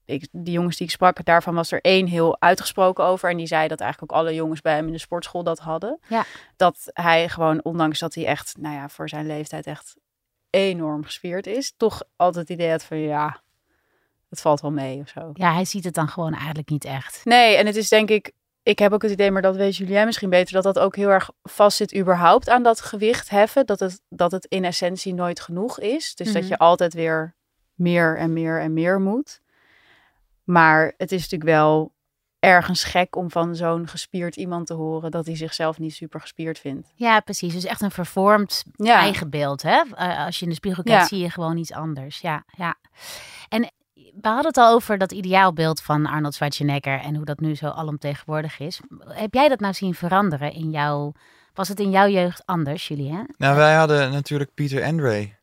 ik, 0.05 0.29
die 0.33 0.53
jongens 0.53 0.77
die 0.77 0.87
ik 0.87 0.93
sprak, 0.93 1.25
daarvan 1.25 1.55
was 1.55 1.73
er 1.73 1.81
één 1.81 2.07
heel 2.07 2.41
uitgesproken 2.41 3.05
over. 3.05 3.31
En 3.31 3.37
die 3.37 3.47
zei 3.47 3.69
dat 3.69 3.81
eigenlijk 3.81 4.13
ook 4.13 4.19
alle 4.19 4.35
jongens 4.35 4.61
bij 4.61 4.75
hem 4.75 4.87
in 4.87 4.93
de 4.93 4.99
sportschool 4.99 5.43
dat 5.43 5.59
hadden. 5.59 5.99
Ja. 6.09 6.25
Dat 6.57 6.91
hij 6.93 7.29
gewoon, 7.29 7.65
ondanks 7.65 7.99
dat 7.99 8.15
hij 8.15 8.27
echt, 8.27 8.57
nou 8.59 8.75
ja, 8.75 8.89
voor 8.89 9.09
zijn 9.09 9.27
leeftijd 9.27 9.67
echt 9.67 9.97
enorm 10.51 11.05
gespierd 11.05 11.47
is, 11.47 11.73
toch 11.77 12.03
altijd 12.17 12.49
het 12.49 12.59
idee 12.59 12.71
had 12.71 12.85
van 12.85 12.99
ja, 12.99 13.41
het 14.29 14.41
valt 14.41 14.61
wel 14.61 14.71
mee 14.73 15.01
of 15.01 15.09
zo. 15.09 15.31
Ja, 15.33 15.53
hij 15.55 15.65
ziet 15.65 15.85
het 15.85 15.95
dan 15.95 16.09
gewoon 16.09 16.35
eigenlijk 16.35 16.69
niet 16.71 16.85
echt. 16.85 17.21
Nee, 17.25 17.57
en 17.57 17.67
het 17.67 17.77
is 17.77 17.89
denk 17.89 18.11
ik, 18.11 18.33
ik 18.63 18.79
heb 18.79 18.93
ook 18.93 19.03
het 19.03 19.11
idee, 19.11 19.31
maar 19.31 19.43
dat 19.43 19.57
weet 19.57 19.77
Julien 19.77 20.05
misschien 20.05 20.31
beter, 20.31 20.55
dat 20.55 20.63
dat 20.63 20.79
ook 20.79 20.97
heel 20.97 21.09
erg 21.09 21.31
vast 21.43 21.77
zit 21.77 21.97
überhaupt 21.97 22.49
aan 22.49 22.63
dat 22.63 22.81
gewicht 22.81 23.31
heffen. 23.31 23.67
Dat 23.67 23.81
het, 23.81 24.01
dat 24.09 24.31
het 24.33 24.45
in 24.45 24.65
essentie 24.65 25.15
nooit 25.15 25.41
genoeg 25.41 25.81
is. 25.81 26.15
Dus 26.15 26.33
dat 26.33 26.43
Mhm. 26.43 26.51
je 26.51 26.59
altijd 26.59 26.95
weer 26.95 27.35
meer 27.75 28.17
en 28.19 28.33
meer 28.33 28.61
en 28.61 28.73
meer 28.73 29.01
moet. 29.01 29.41
Maar 30.45 30.95
het 30.97 31.13
is 31.13 31.23
natuurlijk 31.23 31.51
wel 31.51 31.93
ergens 32.41 32.85
gek 32.85 33.17
om 33.17 33.31
van 33.31 33.55
zo'n 33.57 33.89
gespierd 33.89 34.37
iemand 34.37 34.67
te 34.67 34.75
horen 34.75 35.11
dat 35.11 35.27
hij 35.27 35.37
zichzelf 35.37 35.79
niet 35.79 35.95
super 35.95 36.21
gespierd 36.21 36.59
vindt. 36.59 36.93
Ja, 36.95 37.21
precies. 37.21 37.53
Dus 37.53 37.65
echt 37.65 37.81
een 37.83 37.91
vervormd 37.91 38.65
Ja, 38.77 38.99
eigen 38.99 39.31
beeld. 39.31 39.63
Hè? 39.63 39.81
Eh, 39.95 40.25
als 40.25 40.37
je 40.39 40.43
in 40.45 40.49
de 40.51 40.55
spiegel 40.57 40.83
kijkt, 40.83 41.01
Ja. 41.01 41.07
zie 41.07 41.19
je 41.19 41.31
gewoon 41.31 41.57
iets 41.57 41.73
anders. 41.73 42.21
Ja, 42.21 42.45
ja. 42.57 42.75
En 43.49 43.73
we 43.95 44.29
hadden 44.29 44.47
het 44.47 44.57
al 44.57 44.75
over 44.75 44.99
dat 44.99 45.13
ideaalbeeld 45.13 45.83
van 45.83 46.07
Arnold 46.07 46.35
Schwarzenegger 46.35 47.01
en 47.01 47.15
hoe 47.17 47.25
dat 47.25 47.41
nu 47.41 47.55
zo 47.55 47.67
alomtegenwoordig 47.69 48.59
is. 48.59 48.81
Heb 49.09 49.35
jij 49.35 49.49
dat 49.49 49.61
nou 49.61 49.75
zien 49.75 49.95
veranderen 49.95 50.53
in 50.53 50.71
jouw... 50.71 51.13
Was 51.55 51.69
het 51.69 51.81
in 51.81 51.91
jouw 51.91 52.09
jeugd 52.09 52.43
anders, 52.47 52.89
jullie, 52.89 53.13
hè? 53.13 53.23
nou, 53.37 53.57
wij 53.57 53.75
hadden 53.75 54.13
natuurlijk 54.13 54.55
Pieter 54.55 54.85
Andre. 54.85 55.39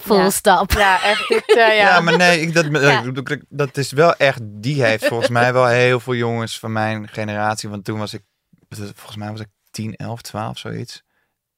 Full 0.00 0.16
Ja. 0.16 0.30
stop. 0.30 0.72
ja 0.72 1.02
echt. 1.02 1.28
Dit, 1.28 1.48
eh, 1.48 1.56
ja. 1.56 1.72
Ja, 1.72 2.00
maar 2.00 2.16
nee, 2.16 2.40
ik, 2.40 2.54
dat, 2.54 2.66
Ja. 2.82 3.02
dat, 3.02 3.36
dat 3.48 3.76
is 3.76 3.92
wel 3.92 4.14
echt, 4.16 4.40
die 4.42 4.84
heeft 4.84 5.06
volgens 5.06 5.28
mij 5.30 5.52
wel 5.52 5.66
heel 5.66 6.00
veel 6.00 6.14
jongens 6.14 6.58
van 6.58 6.72
mijn 6.72 7.08
generatie. 7.08 7.68
Want 7.68 7.84
toen 7.84 7.98
was 7.98 8.14
ik, 8.14 8.22
volgens 8.70 9.16
mij 9.16 9.30
was 9.30 9.40
ik 9.40 9.48
10, 9.70 9.94
11, 9.96 10.22
12, 10.22 10.58
zoiets. 10.58 11.02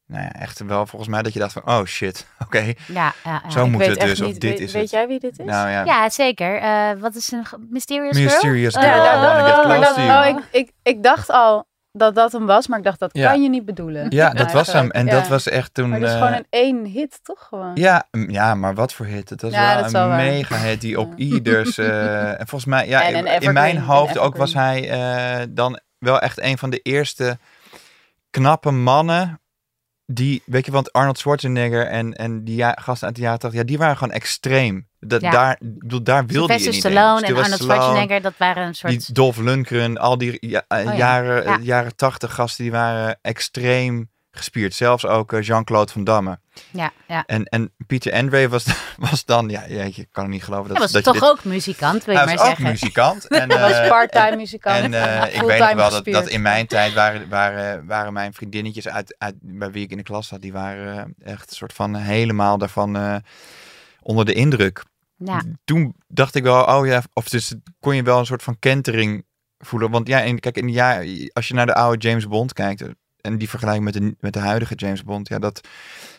Nou 0.06 0.22
ja, 0.22 0.32
echt 0.32 0.60
wel 0.66 0.86
volgens 0.86 1.10
mij 1.10 1.22
dat 1.22 1.32
je 1.32 1.38
dacht 1.38 1.52
van, 1.52 1.66
oh 1.68 1.84
shit, 1.84 2.26
oké, 2.44 2.58
Ja, 2.58 2.74
ja, 2.86 3.12
ja. 3.24 3.50
zo 3.50 3.64
Ik 3.64 3.70
moet 3.70 3.86
het 3.86 3.96
echt 3.96 4.08
dus, 4.08 4.20
of 4.20 4.32
dit 4.32 4.42
weet, 4.42 4.60
is 4.60 4.72
weet 4.72 4.82
het. 4.82 4.90
jij 4.90 5.06
wie 5.06 5.18
dit 5.20 5.38
is? 5.38 5.44
Nou 5.44 5.68
ja, 5.70 5.84
Ja, 5.84 6.10
zeker. 6.10 6.56
Eh, 6.58 6.90
wat 6.98 7.14
is 7.14 7.32
een 7.32 7.44
Mysterious 7.70 8.16
Girl? 8.16 8.28
Mysterious 8.30 8.74
Girl, 8.76 8.88
oh, 8.88 9.98
oh, 9.98 10.36
oh, 10.36 10.42
ik, 10.50 10.70
ik 10.82 11.02
dacht 11.02 11.30
al 11.30 11.68
dat 11.92 12.14
dat 12.14 12.32
hem 12.32 12.46
was, 12.46 12.66
maar 12.66 12.78
ik 12.78 12.84
dacht 12.84 12.98
dat 12.98 13.10
Ja. 13.12 13.30
kan 13.30 13.42
je 13.42 13.48
niet 13.48 13.64
bedoelen. 13.64 14.10
ja, 14.10 14.30
dat 14.30 14.52
was 14.52 14.72
hem. 14.72 14.90
En 14.90 15.06
Ja. 15.06 15.10
dat 15.12 15.28
was 15.28 15.48
echt 15.48 15.74
toen... 15.74 15.88
Maar 15.88 16.00
dat 16.00 16.08
is 16.08 16.14
eh, 16.14 16.20
gewoon 16.22 16.36
een 16.38 16.46
één 16.50 16.84
hit, 16.84 17.18
toch 17.24 17.46
gewoon? 17.48 17.70
Ja, 17.74 18.08
ja, 18.28 18.54
maar 18.54 18.74
wat 18.74 18.92
voor 18.92 19.06
hit. 19.06 19.30
Het 19.30 19.42
was 19.42 19.52
Ja, 19.52 19.76
wel 19.90 20.02
een 20.02 20.08
waar. 20.08 20.16
mega 20.16 20.56
hit 20.56 20.80
die 20.80 21.00
op 21.00 21.12
ieders... 21.16 21.78
eh, 21.78 22.28
en 22.40 22.46
volgens 22.48 22.64
mij, 22.64 22.88
ja, 22.88 23.02
in- 23.02 23.14
evergreen, 23.26 23.52
mijn 23.52 23.78
hoofd 23.78 24.18
ook 24.18 24.36
was 24.36 24.54
hij 24.54 24.90
eh, 24.90 25.46
dan 25.50 25.80
wel 25.98 26.20
echt 26.20 26.40
een 26.40 26.58
van 26.58 26.70
de 26.70 26.78
eerste 26.82 27.38
knappe 28.30 28.70
mannen 28.70 29.40
die, 30.12 30.42
weet 30.46 30.66
je, 30.66 30.72
want 30.72 30.92
Arnold 30.92 31.18
Schwarzenegger 31.18 31.86
en, 31.86 32.14
en 32.14 32.44
die 32.44 32.56
ja, 32.56 32.76
gasten 32.80 33.06
uit 33.06 33.16
de 33.16 33.22
jaren 33.22 33.38
80, 33.38 33.60
ja, 33.60 33.66
die 33.66 33.78
waren 33.78 33.96
gewoon 33.96 34.12
extreem. 34.12 34.88
Dat, 35.00 35.20
Ja. 35.20 35.30
daar, 35.30 35.58
bedoel, 35.60 36.02
daar 36.02 36.26
wilde 36.26 36.52
je 36.52 36.58
niet. 36.70 36.74
Stallone 36.74 37.26
en 37.26 37.36
Arnold 37.36 37.60
Schwarzenegger, 37.60 38.22
dat 38.22 38.34
waren 38.36 38.66
een 38.66 38.74
soort... 38.74 38.92
Die 38.92 39.14
Dolph 39.14 39.38
Lundgren, 39.38 39.98
al 39.98 40.18
die 40.18 40.36
ja, 40.40 40.64
Oh 40.68 40.82
ja, 40.82 40.96
jaren, 40.96 41.44
ja. 41.44 41.58
jaren 41.62 41.96
80 41.96 42.34
gasten, 42.34 42.64
die 42.64 42.72
waren 42.72 43.18
extreem 43.22 44.10
gespierd. 44.30 44.74
Zelfs 44.74 45.06
ook 45.06 45.32
eh, 45.32 45.42
Jean-Claude 45.42 45.92
Van 45.92 46.04
Damme. 46.04 46.38
Ja, 46.70 46.92
ja. 47.08 47.24
En, 47.26 47.44
en 47.44 47.72
Pieter 47.86 48.12
Andre 48.12 48.48
was, 48.48 48.66
was 49.10 49.24
dan, 49.24 49.48
ja, 49.48 49.62
ik 49.62 50.06
kan 50.12 50.24
het 50.24 50.32
niet 50.32 50.44
geloven. 50.44 50.68
Dat, 50.68 50.76
Hij 50.76 50.86
was 50.86 50.92
dat 50.92 51.04
toch 51.04 51.14
je 51.14 51.20
dit, 51.20 51.28
ook 51.28 51.44
muzikant, 51.44 52.04
wil 52.04 52.14
je 52.14 52.20
Hij 52.20 52.28
maar 52.28 52.36
was 52.36 52.46
ook 52.46 52.56
zeggen. 52.56 52.70
muzikant. 52.70 53.28
En, 53.40 53.50
Hij 53.50 53.60
was 53.60 53.72
eh, 53.72 53.88
part-time 53.88 54.36
muzikant. 54.36 54.84
En 54.84 54.94
eh, 54.94 55.34
ik 55.40 55.42
weet 55.42 55.58
nog 55.58 55.74
wel 55.74 55.90
dat, 55.90 56.04
dat 56.04 56.28
in 56.28 56.42
mijn 56.42 56.66
tijd 56.66 56.92
waren, 56.92 57.28
waren, 57.28 57.86
waren 57.86 58.12
mijn 58.12 58.32
vriendinnetjes 58.32 58.88
uit, 58.88 59.14
uit, 59.18 59.34
bij 59.40 59.70
wie 59.70 59.84
ik 59.84 59.90
in 59.90 59.96
de 59.96 60.02
klas 60.02 60.28
zat, 60.28 60.40
die 60.40 60.52
waren 60.52 61.14
echt 61.22 61.50
een 61.50 61.56
soort 61.56 61.72
van 61.72 61.94
helemaal 61.94 62.58
daarvan 62.58 63.22
onder 64.00 64.24
de 64.24 64.32
indruk. 64.32 64.84
Ja, 65.16 65.42
Toen 65.64 65.94
dacht 66.08 66.34
ik 66.34 66.42
wel, 66.42 66.64
oh 66.64 66.86
ja, 66.86 67.02
of 67.12 67.28
dus 67.28 67.54
kon 67.80 67.96
je 67.96 68.02
wel 68.02 68.18
een 68.18 68.26
soort 68.26 68.42
van 68.42 68.58
kentering 68.58 69.24
voelen. 69.58 69.90
Want 69.90 70.08
ja, 70.08 70.34
kijk, 70.34 70.56
in 70.56 70.66
de 70.66 70.72
jaar, 70.72 71.04
als 71.32 71.48
je 71.48 71.54
naar 71.54 71.66
de 71.66 71.74
oude 71.74 72.08
James 72.08 72.28
Bond 72.28 72.52
kijkt, 72.52 72.84
en 73.20 73.38
die 73.38 73.48
vergelijking 73.48 73.84
met 73.84 73.94
de, 73.94 74.14
met 74.20 74.32
de 74.32 74.38
huidige 74.38 74.74
James 74.74 75.02
Bond, 75.04 75.28
ja, 75.28 75.38
dat 75.38 75.60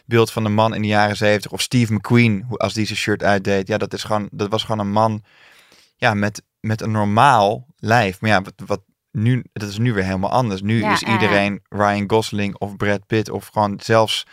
beeld 0.06 0.32
van 0.32 0.46
een 0.46 0.54
man 0.54 0.74
in 0.76 0.82
de 0.82 0.88
jaren 0.88 1.18
zeventig, 1.18 1.52
of 1.52 1.62
Steve 1.62 1.94
McQueen, 1.94 2.44
hoe- 2.48 2.58
als 2.58 2.74
die 2.74 2.86
zijn 2.86 2.98
shirt 2.98 3.24
uitdeed, 3.24 3.68
ja, 3.68 3.78
dat, 3.78 3.94
is 3.94 4.04
gewoon, 4.04 4.30
dat 4.32 4.50
was 4.50 4.64
gewoon 4.64 4.80
een 4.86 4.92
man 4.92 5.24
ja, 5.96 6.14
met, 6.14 6.44
met 6.60 6.82
een 6.82 6.92
normaal 6.92 7.66
lijf. 7.78 8.22
Maar 8.22 8.30
ja, 8.30 8.42
wat, 8.42 8.54
wat 8.66 8.82
nu, 9.12 9.44
dat 9.54 9.70
is 9.70 9.78
nu 9.78 9.94
weer 9.94 10.04
helemaal 10.04 10.32
anders. 10.32 10.62
Nu 10.62 10.80
Ja, 10.80 10.92
is 10.94 11.02
iedereen 11.04 11.62
Ryan 11.70 12.10
Gosling 12.10 12.56
of 12.56 12.76
Brad 12.78 13.06
Pitt 13.08 13.30
of 13.30 13.48
gewoon 13.48 13.80
zelfs 13.84 14.26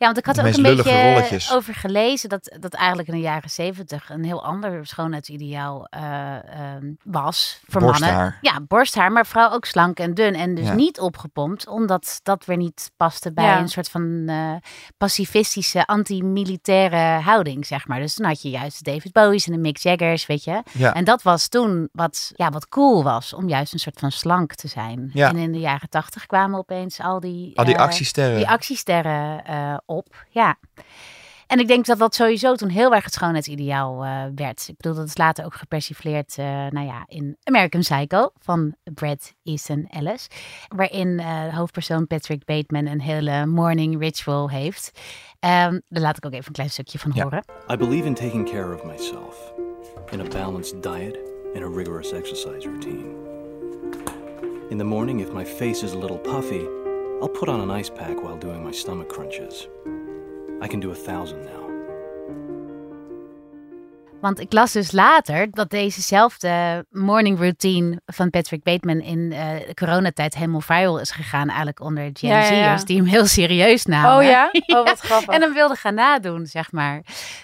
Ja, 0.00 0.06
want 0.06 0.18
ik 0.18 0.26
had 0.26 0.38
er 0.38 0.46
ook 0.46 0.54
een 0.56 0.62
beetje 0.62 1.02
rolletjes. 1.12 1.52
over 1.52 1.74
gelezen 1.74 2.28
dat, 2.28 2.56
dat 2.60 2.74
eigenlijk 2.74 3.08
in 3.08 3.14
de 3.14 3.20
jaren 3.20 3.50
zeventig 3.50 4.10
een 4.10 4.24
heel 4.24 4.44
ander 4.44 4.86
schoonheidsideaal 4.86 5.86
eh, 5.90 6.36
ehm, 6.36 6.92
was 7.04 7.60
voor 7.66 7.80
mannen. 7.80 8.00
borsthaar. 8.00 8.38
Ja, 8.40 8.60
borsthaar, 8.60 9.12
maar 9.12 9.26
vooral 9.26 9.52
ook 9.52 9.64
slank 9.64 9.98
en 9.98 10.14
dun. 10.14 10.34
En 10.34 10.54
dus 10.54 10.66
Ja. 10.66 10.72
niet 10.74 11.00
opgepompt, 11.00 11.68
omdat 11.68 12.20
dat 12.22 12.44
weer 12.44 12.56
niet 12.56 12.90
paste 12.96 13.32
bij 13.32 13.44
Ja. 13.44 13.58
een 13.58 13.68
soort 13.68 13.88
van 13.88 14.24
eh, 14.28 14.52
pacifistische, 14.96 15.86
anti-militaire 15.86 17.20
houding, 17.22 17.66
zeg 17.66 17.86
maar. 17.86 18.00
Dus 18.00 18.14
toen 18.14 18.26
had 18.26 18.42
je 18.42 18.50
juist 18.50 18.84
David 18.84 19.12
Bowie's 19.12 19.46
en 19.46 19.52
de 19.52 19.58
Mick 19.58 19.76
Jaggers, 19.76 20.26
weet 20.26 20.44
je. 20.44 20.62
Ja. 20.72 20.94
En 20.94 21.04
dat 21.04 21.22
was 21.22 21.48
toen 21.48 21.88
wat, 21.92 22.32
ja, 22.36 22.50
wat 22.50 22.68
cool 22.68 23.02
was, 23.02 23.34
om 23.34 23.48
juist 23.48 23.72
een 23.72 23.78
soort 23.78 23.98
van 23.98 24.10
slank 24.12 24.54
te 24.54 24.68
zijn. 24.68 25.10
Ja. 25.12 25.28
En 25.28 25.36
in 25.36 25.52
de 25.52 25.58
jaren 25.58 25.88
tachtig 25.88 26.26
kwamen 26.26 26.58
opeens 26.58 27.00
al 27.00 27.20
die... 27.20 27.58
al 27.58 27.64
die 27.64 27.78
actiesterren. 27.78 28.36
die 28.36 28.48
actiesterren 28.48 29.44
eh, 29.44 29.76
op. 29.90 30.24
Ja. 30.28 30.58
En 31.46 31.58
ik 31.58 31.66
denk 31.68 31.86
dat 31.86 31.98
dat 31.98 32.14
sowieso 32.14 32.54
toen 32.54 32.68
heel 32.68 32.94
erg 32.94 33.04
het 33.04 33.12
schoonheidsideaal 33.12 34.04
eh, 34.04 34.22
werd. 34.34 34.68
Ik 34.68 34.76
bedoel, 34.76 34.94
dat 34.94 35.06
is 35.06 35.16
later 35.16 35.44
ook 35.44 35.54
gepersifleerd 35.54 36.38
eh, 36.38 36.44
nou 36.46 36.86
ja, 36.86 37.04
in 37.06 37.36
American 37.42 37.80
Psycho 37.80 38.30
van 38.38 38.74
Brad 38.94 39.34
Easton 39.42 39.86
Ellis. 39.90 40.28
Waarin 40.68 41.16
de 41.16 41.50
hoofdpersoon 41.54 42.06
Patrick 42.06 42.44
Bateman 42.44 42.86
een 42.86 43.00
hele 43.00 43.46
morning 43.46 44.00
ritual 44.00 44.50
heeft. 44.50 45.00
Ehm, 45.40 45.78
daar 45.88 46.02
laat 46.02 46.16
ik 46.16 46.26
ook 46.26 46.32
even 46.32 46.46
een 46.46 46.52
klein 46.52 46.70
stukje 46.70 46.98
van 46.98 47.10
Ja. 47.14 47.22
horen. 47.22 47.44
I 47.70 47.76
believe 47.76 48.06
in 48.06 48.14
taking 48.14 48.50
care 48.50 48.74
of 48.74 48.84
myself, 48.84 49.52
in 50.10 50.20
a 50.20 50.24
balanced 50.28 50.82
diet 50.82 51.18
and 51.54 51.64
a 51.64 51.68
rigorous 51.76 52.12
exercise 52.12 52.68
routine. 52.68 53.28
In 54.68 54.78
the 54.78 54.84
morning, 54.84 55.20
if 55.20 55.32
my 55.32 55.44
face 55.46 55.84
is 55.84 55.92
a 55.92 55.98
little 55.98 56.18
puffy, 56.18 56.66
I'll 57.22 57.28
put 57.28 57.50
on 57.50 57.60
an 57.60 57.70
ice 57.70 57.90
pack 57.90 58.22
while 58.22 58.38
doing 58.38 58.64
my 58.64 58.70
stomach 58.70 59.10
crunches. 59.10 59.68
I 60.62 60.68
can 60.68 60.80
do 60.80 60.90
a 60.90 60.94
thousand 60.94 61.44
now. 61.44 61.69
Want 64.20 64.40
ik 64.40 64.52
las 64.52 64.72
dus 64.72 64.92
later 64.92 65.48
dat 65.50 65.70
dezezelfde 65.70 66.84
morning 66.90 67.38
routine 67.38 68.00
van 68.06 68.30
Patrick 68.30 68.62
Bateman 68.62 69.00
in 69.00 69.32
eh, 69.32 69.38
de 69.66 69.74
coronatijd 69.74 70.34
helemaal 70.34 70.60
viral 70.60 71.00
is 71.00 71.10
gegaan. 71.10 71.46
Eigenlijk 71.48 71.80
onder 71.80 72.10
Gen 72.12 72.28
Ja, 72.28 72.40
ja, 72.42 72.50
ja. 72.52 72.68
Z'ers 72.70 72.84
die 72.84 72.96
hem 72.96 73.06
heel 73.06 73.26
serieus 73.26 73.84
namen. 73.84 74.16
Oh 74.16 74.22
ja? 74.30 74.50
Oh, 74.66 74.84
wat 74.84 75.00
grappig. 75.00 75.34
En 75.34 75.40
hem 75.40 75.52
wilde 75.52 75.74
gaan 75.74 75.94
nadoen, 75.94 76.46
zeg 76.46 76.72
maar. 76.72 77.00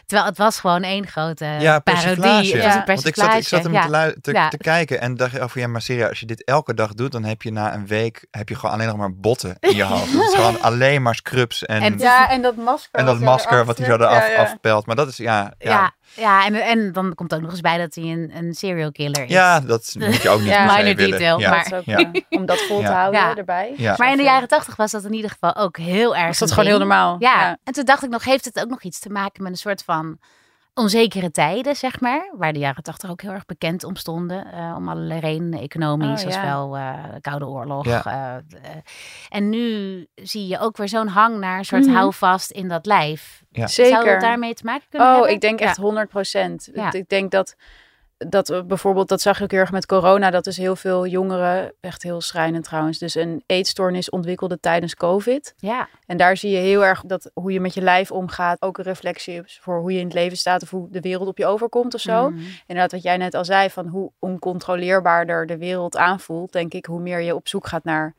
Terwijl 0.07 0.29
het 0.29 0.39
was 0.39 0.61
gewoon 0.61 0.83
één 0.83 1.07
grote 1.07 1.45
Ja, 1.45 1.79
parodie. 1.79 2.07
Het 2.13 2.19
was 2.19 2.49
Ja. 2.49 2.77
een 2.81 2.85
Want 2.87 3.07
ik 3.07 3.15
zat, 3.15 3.35
ik 3.35 3.49
zat 3.49 3.63
hem 3.63 3.73
ja. 3.73 3.83
te, 3.87 3.91
lu- 3.91 4.21
te, 4.21 4.33
Ja. 4.33 4.49
te 4.49 4.57
kijken 4.57 5.01
en 5.01 5.15
dacht 5.17 5.41
over 5.41 5.61
ja, 5.61 5.67
maar 5.67 5.83
serieus, 5.83 6.09
als 6.09 6.21
je 6.21 6.27
dit 6.27 6.45
elke 6.45 6.75
dag 6.75 6.95
doet, 6.95 7.13
dan 7.13 7.25
heb 7.25 7.43
je 7.43 7.53
na 7.53 7.75
een 7.75 7.87
week 7.87 8.27
heb 8.31 8.49
je 8.49 8.55
gewoon 8.55 8.75
alleen 8.75 8.87
nog 8.87 8.97
maar 8.97 9.15
botten 9.15 9.57
in 9.61 9.75
je 9.77 9.83
hoofd. 9.85 10.13
Het 10.13 10.23
is 10.23 10.35
gewoon 10.41 10.61
alleen 10.61 11.03
maar 11.03 11.15
scrubs 11.15 11.65
en, 11.65 11.77
En- 11.83 11.93
en, 11.93 11.99
Ja, 11.99 12.31
en 12.31 12.43
dat 12.43 12.57
masker. 12.57 12.91
wat 13.05 13.07
dat 13.07 13.17
er 13.17 13.23
masker 13.25 13.65
wat 13.65 13.79
hij 13.79 13.87
zo 13.87 13.95
eraf 13.95 14.27
Ja, 14.27 14.33
ja. 14.33 14.43
afpelt. 14.43 14.87
Maar 14.87 14.97
dat 14.97 15.09
is 15.09 15.17
ja, 15.17 15.53
ja, 15.59 15.93
Ja, 16.15 16.23
ja. 16.23 16.39
ja, 16.41 16.47
en, 16.47 16.55
en 16.55 16.93
dan 16.93 17.15
komt 17.15 17.35
ook 17.35 17.41
nog 17.41 17.51
eens 17.51 17.61
bij 17.61 17.79
dat 17.79 17.95
hij 17.95 18.05
een, 18.05 18.31
een 18.37 18.55
serial 18.55 18.93
killer 18.93 19.25
is. 19.25 19.33
dat 19.67 19.95
moet 19.99 20.23
je 20.23 20.29
ook 20.29 20.39
niet 20.41 20.49
Ja. 20.49 20.67
per 20.67 20.71
se 20.77 20.83
Minor 20.83 20.97
willen. 20.97 21.11
detail, 21.11 21.41
ja. 21.41 21.51
maar- 21.51 21.69
Dat 21.69 21.73
is 21.87 21.95
ook, 21.97 21.99
Ja. 21.99 22.11
om 22.39 22.47
dat 22.47 22.59
vol 22.59 22.77
te 22.79 22.83
Ja. 22.85 22.93
houden 22.93 23.21
Ja. 23.21 23.35
erbij. 23.37 23.75
Ja. 23.77 23.95
Maar 23.99 24.11
in 24.11 24.17
de 24.17 24.23
jaren 24.23 24.49
tachtig 24.49 24.77
was 24.77 24.91
dat 24.91 25.05
in 25.05 25.13
ieder 25.13 25.31
geval 25.31 25.57
ook 25.57 25.77
heel 25.77 26.17
erg 26.17 26.27
Was 26.27 26.39
dat 26.39 26.51
gewoon 26.53 26.67
heel 26.69 26.79
normaal? 26.79 27.17
Ja. 27.19 27.57
en 27.65 27.73
toen 27.73 27.85
dacht 27.85 28.03
ik 28.03 28.11
nog, 28.11 28.25
heeft 28.25 28.45
het 28.45 28.61
ook 28.61 28.69
nog 28.69 28.83
iets 28.83 28.99
te 28.99 29.11
maken 29.11 29.43
met 29.43 29.53
een 29.53 29.59
soort 29.59 29.83
van 29.85 30.19
onzekere 30.77 31.31
tijden, 31.31 31.77
zeg 31.77 32.01
maar. 32.01 32.33
Waar 32.37 32.53
de 32.53 32.59
jaren 32.59 32.83
tachtig 32.83 33.11
ook 33.11 33.23
heel 33.23 33.31
erg 33.31 33.45
bekend 33.47 33.85
om 33.85 33.97
stonden. 33.97 34.53
eh, 34.53 34.75
om 34.77 34.89
allerlei 34.89 35.21
redenen, 35.21 35.61
economisch, 35.61 36.21
Oh, 36.21 36.27
als 36.27 36.41
wel 36.41 36.77
eh, 36.77 36.95
Koude 37.21 37.47
Oorlog. 37.47 37.85
Ja. 37.87 38.05
eh, 38.05 38.71
en 39.29 39.49
nu 39.51 40.07
zie 40.15 40.47
je 40.47 40.59
ook 40.59 40.77
weer 40.77 40.89
zo'n 40.89 41.09
hang 41.09 41.39
naar 41.39 41.59
een 41.59 41.65
soort 41.65 41.87
Mhm. 41.87 41.95
houvast 41.95 42.51
in 42.51 42.69
dat 42.69 42.87
lijf. 42.87 43.43
Ja. 43.51 43.67
Zou 43.67 43.89
Zeker. 43.89 44.13
het 44.13 44.21
daarmee 44.21 44.55
te 44.55 44.65
maken 44.65 44.87
kunnen 44.91 45.09
Oh, 45.09 45.15
hebben? 45.15 45.33
ik 45.33 45.41
denk 45.41 45.61
Ja. 45.61 45.67
echt 45.67 45.77
100 45.77 46.09
procent. 46.09 46.69
Ja. 46.75 46.93
Ik 46.93 47.09
denk 47.09 47.31
dat, 47.31 47.57
dat 48.19 48.49
we 48.49 48.65
bijvoorbeeld, 48.65 49.09
dat 49.09 49.21
zag 49.21 49.41
ik 49.41 49.51
heel 49.51 49.61
erg 49.61 49.73
met 49.73 49.87
corona, 49.87 50.31
dat 50.31 50.45
dus 50.45 50.57
heel 50.57 50.77
veel 50.77 51.07
jongeren, 51.07 51.73
echt 51.81 52.03
heel 52.03 52.21
schrijnend 52.21 52.65
trouwens, 52.65 52.99
dus 52.99 53.15
een 53.15 53.43
eetstoornis 53.47 54.11
ontwikkelde 54.11 54.61
tijdens 54.61 54.95
COVID. 54.95 55.55
Ja, 55.57 55.89
En 56.07 56.17
daar 56.17 56.37
zie 56.37 56.51
je 56.51 56.57
heel 56.57 56.85
erg 56.85 57.03
dat 57.07 57.31
hoe 57.35 57.53
je 57.53 57.61
met 57.61 57.75
je 57.75 57.81
lijf 57.81 58.11
omgaat, 58.11 58.63
ook 58.63 58.79
een 58.79 58.85
reflectie 58.85 59.43
is 59.43 59.59
voor 59.63 59.81
hoe 59.81 59.93
je 59.93 59.99
in 59.99 60.05
het 60.05 60.15
leven 60.15 60.37
staat 60.37 60.63
of 60.63 60.71
hoe 60.71 60.91
de 60.91 61.01
wereld 61.01 61.29
op 61.29 61.39
je 61.39 61.47
overkomt 61.47 61.95
of 61.95 62.01
zo. 62.01 62.31
Mhm. 62.31 62.41
Inderdaad, 62.67 62.93
wat 62.93 63.03
jij 63.03 63.17
net 63.17 63.35
al 63.35 63.45
zei, 63.45 63.71
van 63.71 63.87
hoe 63.87 64.13
oncontroleerbaarder 64.19 65.47
de 65.47 65.59
wereld 65.59 65.97
aanvoelt, 65.97 66.53
denk 66.53 66.75
ik, 66.75 66.87
hoe 66.87 67.01
meer 67.01 67.21
je 67.21 67.35
op 67.35 67.49
zoek 67.49 67.67
gaat 67.67 67.85
naar 67.85 68.15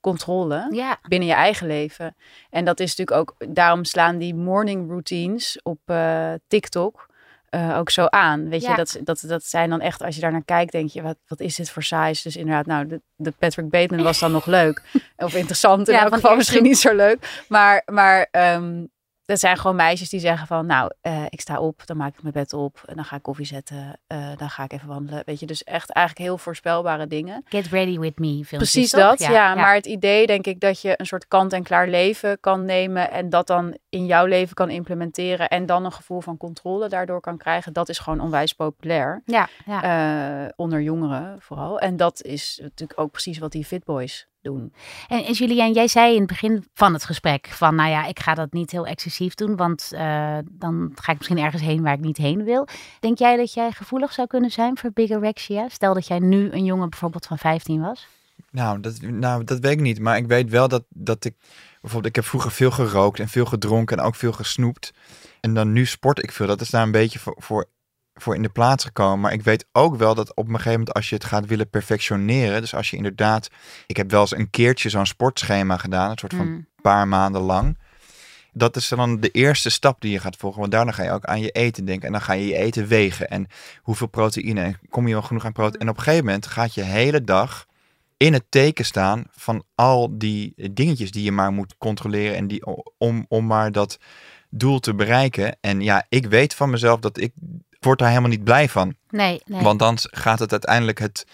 controle 0.00 0.68
ja. 0.70 0.98
binnen 1.08 1.28
je 1.28 1.34
eigen 1.34 1.66
leven. 1.66 2.16
En 2.50 2.64
dat 2.64 2.80
is 2.80 2.96
natuurlijk 2.96 3.18
ook, 3.18 3.54
daarom 3.54 3.84
slaan 3.84 4.18
die 4.18 4.34
morning 4.34 4.88
routines 4.88 5.60
op 5.62 5.78
eh, 5.84 6.32
TikTok 6.48 7.06
eh, 7.48 7.78
ook 7.78 7.90
zo 7.90 8.04
aan. 8.06 8.48
Weet 8.48 8.62
Ja. 8.62 8.70
je, 8.70 8.76
dat, 8.76 8.98
dat, 9.04 9.24
dat 9.26 9.44
zijn 9.44 9.70
dan 9.70 9.80
echt, 9.80 10.02
als 10.02 10.14
je 10.14 10.20
daar 10.20 10.32
naar 10.32 10.44
kijkt, 10.44 10.72
denk 10.72 10.90
je, 10.90 11.02
wat, 11.02 11.16
wat 11.26 11.40
is 11.40 11.54
dit 11.56 11.70
voor 11.70 11.82
size? 11.82 12.22
Dus 12.22 12.36
inderdaad, 12.36 12.66
nou, 12.66 12.86
de, 12.86 13.00
de 13.16 13.32
Patrick 13.38 13.68
Bateman 13.70 14.04
was 14.04 14.18
dan 14.18 14.32
nog 14.32 14.46
leuk. 14.46 14.82
Of 15.16 15.34
interessant, 15.34 15.88
in 15.88 15.94
Ja, 15.94 16.02
elk 16.02 16.14
geval 16.14 16.36
misschien 16.36 16.62
niet 16.62 16.78
zo 16.78 16.94
leuk. 16.94 17.44
Maar, 17.48 17.82
maar 17.92 18.28
ehm, 18.30 18.84
dat 19.26 19.38
zijn 19.38 19.56
gewoon 19.56 19.76
meisjes 19.76 20.08
die 20.08 20.20
zeggen 20.20 20.46
van, 20.46 20.66
nou, 20.66 20.90
eh, 21.00 21.24
ik 21.28 21.40
sta 21.40 21.60
op, 21.60 21.82
dan 21.86 21.96
maak 21.96 22.14
ik 22.14 22.22
mijn 22.22 22.34
bed 22.34 22.52
op, 22.52 22.82
en 22.86 22.96
dan 22.96 23.04
ga 23.04 23.16
ik 23.16 23.22
koffie 23.22 23.46
zetten, 23.46 24.00
eh, 24.06 24.36
dan 24.36 24.50
ga 24.50 24.64
ik 24.64 24.72
even 24.72 24.88
wandelen. 24.88 25.22
Weet 25.24 25.40
je, 25.40 25.46
dus 25.46 25.64
echt 25.64 25.90
eigenlijk 25.90 26.26
heel 26.26 26.38
voorspelbare 26.38 27.06
dingen. 27.06 27.44
Get 27.48 27.66
ready 27.66 27.98
with 27.98 28.18
me 28.18 28.26
filmpjes, 28.26 28.58
Precies 28.58 28.90
dat, 28.90 29.18
ja, 29.18 29.54
Maar 29.54 29.74
het 29.74 29.86
idee, 29.86 30.26
denk 30.26 30.46
ik, 30.46 30.60
dat 30.60 30.80
je 30.80 30.94
een 30.96 31.06
soort 31.06 31.28
kant-en-klaar 31.28 31.88
leven 31.88 32.40
kan 32.40 32.64
nemen 32.64 33.10
en 33.10 33.30
dat 33.30 33.46
dan 33.46 33.76
in 33.88 34.06
jouw 34.06 34.26
leven 34.26 34.54
kan 34.54 34.70
implementeren 34.70 35.48
en 35.48 35.66
dan 35.66 35.84
een 35.84 35.92
gevoel 35.92 36.20
van 36.20 36.36
controle 36.36 36.88
daardoor 36.88 37.20
kan 37.20 37.38
krijgen, 37.38 37.72
dat 37.72 37.88
is 37.88 37.98
gewoon 37.98 38.20
onwijs 38.20 38.52
populair. 38.52 39.22
Ja, 39.24 39.48
ja. 39.66 39.82
eh, 40.44 40.52
onder 40.56 40.80
jongeren 40.80 41.36
vooral. 41.40 41.80
En 41.80 41.96
dat 41.96 42.22
is 42.22 42.58
natuurlijk 42.62 43.00
ook 43.00 43.10
precies 43.10 43.38
wat 43.38 43.52
die 43.52 43.64
fitboys 43.64 44.28
doen. 44.46 44.72
En, 45.08 45.24
en 45.24 45.72
jij 45.72 45.88
zei 45.88 46.12
in 46.12 46.18
het 46.18 46.28
begin 46.28 46.64
van 46.74 46.92
het 46.92 47.04
gesprek 47.04 47.46
van, 47.46 47.74
nou 47.74 47.90
ja, 47.90 48.06
ik 48.06 48.20
ga 48.20 48.34
dat 48.34 48.52
niet 48.52 48.70
heel 48.70 48.86
excessief 48.86 49.34
doen, 49.34 49.56
want 49.56 49.90
eh, 49.92 50.38
dan 50.50 50.92
ga 50.94 51.12
ik 51.12 51.18
misschien 51.18 51.38
ergens 51.38 51.62
heen 51.62 51.82
waar 51.82 51.94
ik 51.94 52.00
niet 52.00 52.16
heen 52.16 52.44
wil. 52.44 52.68
Denk 53.00 53.18
jij 53.18 53.36
dat 53.36 53.52
jij 53.52 53.72
gevoelig 53.72 54.12
zou 54.12 54.26
kunnen 54.28 54.50
zijn 54.50 54.78
voor 54.78 54.90
bigorexia? 54.92 55.68
Stel 55.68 55.94
dat 55.94 56.06
jij 56.06 56.18
nu 56.18 56.50
een 56.50 56.64
jongen 56.64 56.90
bijvoorbeeld 56.90 57.26
van 57.26 57.38
15 57.38 57.80
was. 57.80 58.06
Nou, 58.50 58.80
dat, 58.80 59.00
nou, 59.00 59.44
dat 59.44 59.58
weet 59.60 59.72
ik 59.72 59.80
niet. 59.80 60.00
Maar 60.00 60.16
ik 60.16 60.26
weet 60.26 60.50
wel 60.50 60.68
dat, 60.68 60.84
dat 60.88 61.24
ik... 61.24 61.34
Bijvoorbeeld, 61.80 62.16
ik 62.16 62.22
heb 62.22 62.30
vroeger 62.30 62.50
veel 62.50 62.70
gerookt 62.70 63.20
en 63.20 63.28
veel 63.28 63.44
gedronken 63.44 63.98
en 63.98 64.04
ook 64.04 64.14
veel 64.14 64.32
gesnoept. 64.32 64.92
En 65.40 65.54
dan 65.54 65.72
nu 65.72 65.86
sport 65.86 66.22
ik 66.22 66.32
veel. 66.32 66.46
Dat 66.46 66.60
is 66.60 66.70
daar 66.70 66.82
een 66.82 66.90
beetje 66.90 67.18
voor, 67.18 67.66
voor 68.20 68.34
in 68.34 68.42
de 68.42 68.48
plaats 68.48 68.84
gekomen. 68.84 69.20
Maar 69.20 69.32
ik 69.32 69.42
weet 69.42 69.66
ook 69.72 69.96
wel 69.96 70.14
dat 70.14 70.34
op 70.34 70.44
een 70.48 70.54
gegeven 70.54 70.70
moment 70.70 70.94
als 70.94 71.08
je 71.08 71.14
het 71.14 71.24
gaat 71.24 71.46
willen 71.46 71.70
perfectioneren. 71.70 72.60
Dus 72.60 72.74
als 72.74 72.90
je 72.90 72.96
inderdaad... 72.96 73.48
Ik 73.86 73.96
heb 73.96 74.10
wel 74.10 74.20
eens 74.20 74.36
een 74.36 74.50
keertje 74.50 74.88
zo'n 74.88 75.06
sportschema 75.06 75.76
gedaan. 75.76 76.10
Een 76.10 76.18
soort 76.18 76.34
van 76.34 76.46
Mm. 76.46 76.66
paar 76.82 77.08
maanden 77.08 77.40
lang. 77.40 77.78
Dat 78.52 78.76
is 78.76 78.88
dan 78.88 79.20
de 79.20 79.30
eerste 79.30 79.70
stap 79.70 80.00
die 80.00 80.12
je 80.12 80.18
gaat 80.18 80.36
volgen. 80.36 80.60
Want 80.60 80.72
daarna 80.72 80.92
ga 80.92 81.02
je 81.02 81.10
ook 81.10 81.24
aan 81.24 81.40
je 81.40 81.50
eten 81.50 81.84
denken. 81.84 82.06
En 82.06 82.12
dan 82.12 82.22
ga 82.22 82.32
je 82.32 82.46
je 82.46 82.56
eten 82.56 82.86
wegen. 82.86 83.28
En 83.28 83.46
hoeveel 83.82 84.06
proteïne. 84.06 84.60
En 84.60 84.78
kom 84.88 85.06
je 85.06 85.12
wel 85.12 85.22
genoeg 85.22 85.44
aan 85.44 85.52
proteïne. 85.52 85.78
En 85.78 85.88
op 85.88 85.96
een 85.96 86.02
gegeven 86.02 86.24
moment 86.24 86.46
gaat 86.46 86.74
je 86.74 86.82
hele 86.82 87.24
dag 87.24 87.66
in 88.16 88.32
het 88.32 88.44
teken 88.48 88.84
staan 88.84 89.24
van 89.30 89.64
al 89.74 90.18
die 90.18 90.54
dingetjes 90.72 91.10
die 91.10 91.22
je 91.24 91.32
maar 91.32 91.52
moet 91.52 91.74
controleren. 91.78 92.36
En 92.36 92.46
die 92.46 92.62
om, 92.98 93.24
om 93.28 93.46
maar 93.46 93.72
dat 93.72 93.98
doel 94.50 94.80
te 94.80 94.94
bereiken. 94.94 95.56
En 95.60 95.80
ja, 95.80 96.06
ik 96.08 96.26
weet 96.26 96.54
van 96.54 96.70
mezelf 96.70 97.00
dat 97.00 97.18
ik 97.18 97.32
word 97.86 97.98
daar 97.98 98.08
helemaal 98.08 98.30
niet 98.30 98.44
blij 98.44 98.68
van. 98.68 98.94
Nee, 99.08 99.40
nee. 99.46 99.62
Want 99.62 99.78
dan 99.78 99.96
gaat 100.00 100.38
het 100.38 100.52
uiteindelijk 100.52 100.98
het 100.98 101.26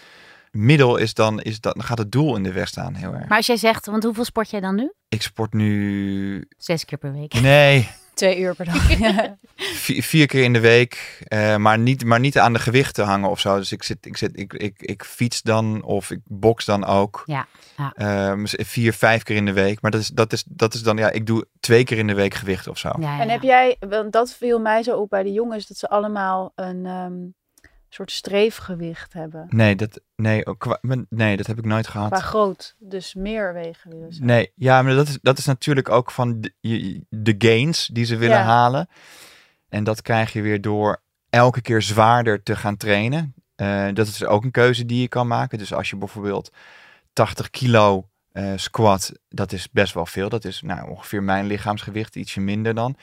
middel 0.50 0.96
is 0.96 1.14
dan, 1.14 1.40
is 1.40 1.60
dat, 1.60 1.74
dan 1.74 1.84
gaat 1.84 1.98
het 1.98 2.12
doel 2.12 2.36
in 2.36 2.42
de 2.42 2.52
weg 2.52 2.68
staan 2.68 2.94
heel 2.94 3.12
erg. 3.14 3.28
Maar 3.28 3.36
als 3.36 3.46
jij 3.46 3.56
zegt, 3.56 3.86
want 3.86 4.02
hoeveel 4.04 4.24
sport 4.24 4.50
jij 4.50 4.60
dan 4.60 4.74
nu? 4.74 4.92
Ik 5.08 5.22
sport 5.22 5.52
nu, 5.52 6.48
Zes 6.58 6.84
keer 6.84 6.98
per 6.98 7.12
week. 7.12 7.40
nee, 7.40 7.88
Twee 8.14 8.38
uur 8.40 8.54
per 8.54 8.64
dag. 8.64 8.98
Ja. 8.98 9.38
vier, 9.56 10.02
vier 10.02 10.26
keer 10.26 10.42
in 10.42 10.52
de 10.52 10.60
week, 10.60 11.22
eh, 11.28 11.56
maar, 11.56 11.78
niet, 11.78 12.04
maar 12.04 12.20
niet 12.20 12.38
aan 12.38 12.52
de 12.52 12.58
gewichten 12.58 13.04
hangen 13.04 13.30
of 13.30 13.40
zo. 13.40 13.56
Dus 13.56 13.72
ik, 13.72 13.82
zit, 13.82 14.06
ik, 14.06 14.16
zit, 14.16 14.38
ik, 14.38 14.52
ik, 14.52 14.82
ik 14.82 15.04
fiets 15.04 15.42
dan 15.42 15.82
of 15.82 16.10
ik 16.10 16.20
box 16.24 16.64
dan 16.64 16.84
ook. 16.84 17.22
Ja, 17.26 17.46
ja. 17.76 17.92
Ehm, 17.94 18.44
vier, 18.46 18.92
vijf 18.92 19.22
keer 19.22 19.36
in 19.36 19.46
de 19.46 19.52
week. 19.52 19.80
Maar 19.80 19.90
dat 19.90 20.00
is, 20.00 20.08
dat, 20.08 20.32
is, 20.32 20.44
dat 20.48 20.74
is 20.74 20.82
dan, 20.82 20.96
ja, 20.96 21.10
ik 21.10 21.26
doe 21.26 21.46
twee 21.60 21.84
keer 21.84 21.98
in 21.98 22.06
de 22.06 22.14
week 22.14 22.34
gewicht 22.34 22.68
of 22.68 22.78
zo. 22.78 22.90
Ja, 22.98 23.20
En 23.20 23.26
ja. 23.26 23.32
heb 23.32 23.42
jij, 23.42 23.76
want 23.88 24.12
dat 24.12 24.34
viel 24.34 24.60
mij 24.60 24.82
zo 24.82 24.96
op 24.96 25.10
bij 25.10 25.22
de 25.22 25.32
jongens, 25.32 25.66
dat 25.66 25.76
ze 25.76 25.88
allemaal 25.88 26.52
een, 26.54 26.86
ehm, 26.86 27.12
soort 27.94 28.10
streefgewicht 28.12 29.12
hebben. 29.12 29.46
Nee, 29.48 29.76
dat, 29.76 30.00
nee, 30.16 30.46
ook 30.46 30.58
qua- 30.58 30.80
nee, 31.08 31.36
dat 31.36 31.46
heb 31.46 31.58
ik 31.58 31.64
nooit 31.64 31.86
gehad. 31.88 32.10
Qua 32.10 32.20
groot, 32.20 32.74
dus 32.78 33.14
meer 33.14 33.52
wegen 33.54 33.90
willen. 33.90 34.14
Nee, 34.20 34.52
ja, 34.54 34.82
maar 34.82 34.94
dat 34.94 35.08
is, 35.08 35.18
dat 35.22 35.38
is 35.38 35.44
natuurlijk 35.44 35.88
ook 35.88 36.10
van 36.10 36.40
de, 37.10 37.34
gains 37.38 37.86
die 37.92 38.04
ze 38.04 38.16
willen 38.16 38.36
Ja. 38.38 38.42
halen. 38.44 38.88
En 39.68 39.84
dat 39.84 40.02
krijg 40.02 40.32
je 40.32 40.42
weer 40.42 40.60
door 40.60 41.02
elke 41.30 41.60
keer 41.60 41.82
zwaarder 41.82 42.42
te 42.42 42.56
gaan 42.56 42.76
trainen. 42.76 43.34
Eh, 43.54 43.88
dat 43.92 44.06
is 44.06 44.24
ook 44.24 44.44
een 44.44 44.50
keuze 44.50 44.86
die 44.86 45.00
je 45.00 45.08
kan 45.08 45.26
maken. 45.26 45.58
Dus 45.58 45.74
als 45.74 45.90
je 45.90 45.96
bijvoorbeeld 45.96 46.50
80 47.12 47.50
kilo 47.50 48.08
eh, 48.32 48.52
squat, 48.56 49.12
dat 49.28 49.52
is 49.52 49.70
best 49.70 49.94
wel 49.94 50.06
veel. 50.06 50.28
Dat 50.28 50.44
is 50.44 50.62
nou, 50.62 50.90
ongeveer 50.90 51.22
mijn 51.22 51.46
lichaamsgewicht, 51.46 52.16
ietsje 52.16 52.40
minder 52.40 52.74
dan. 52.74 52.96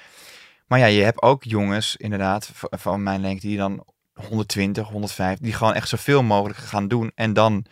Maar 0.67 0.79
ja, 0.79 0.85
je 0.85 1.03
hebt 1.03 1.21
ook 1.21 1.43
jongens 1.43 1.95
inderdaad 1.95 2.51
van 2.55 3.03
mijn 3.03 3.21
lengte 3.21 3.47
die 3.47 3.57
dan 3.57 3.83
120, 4.27 4.87
105, 4.87 5.37
die 5.39 5.53
gewoon 5.53 5.73
echt 5.73 5.87
zoveel 5.89 6.23
mogelijk 6.23 6.59
gaan 6.59 6.87
doen. 6.87 7.11
En 7.15 7.33
dan 7.33 7.65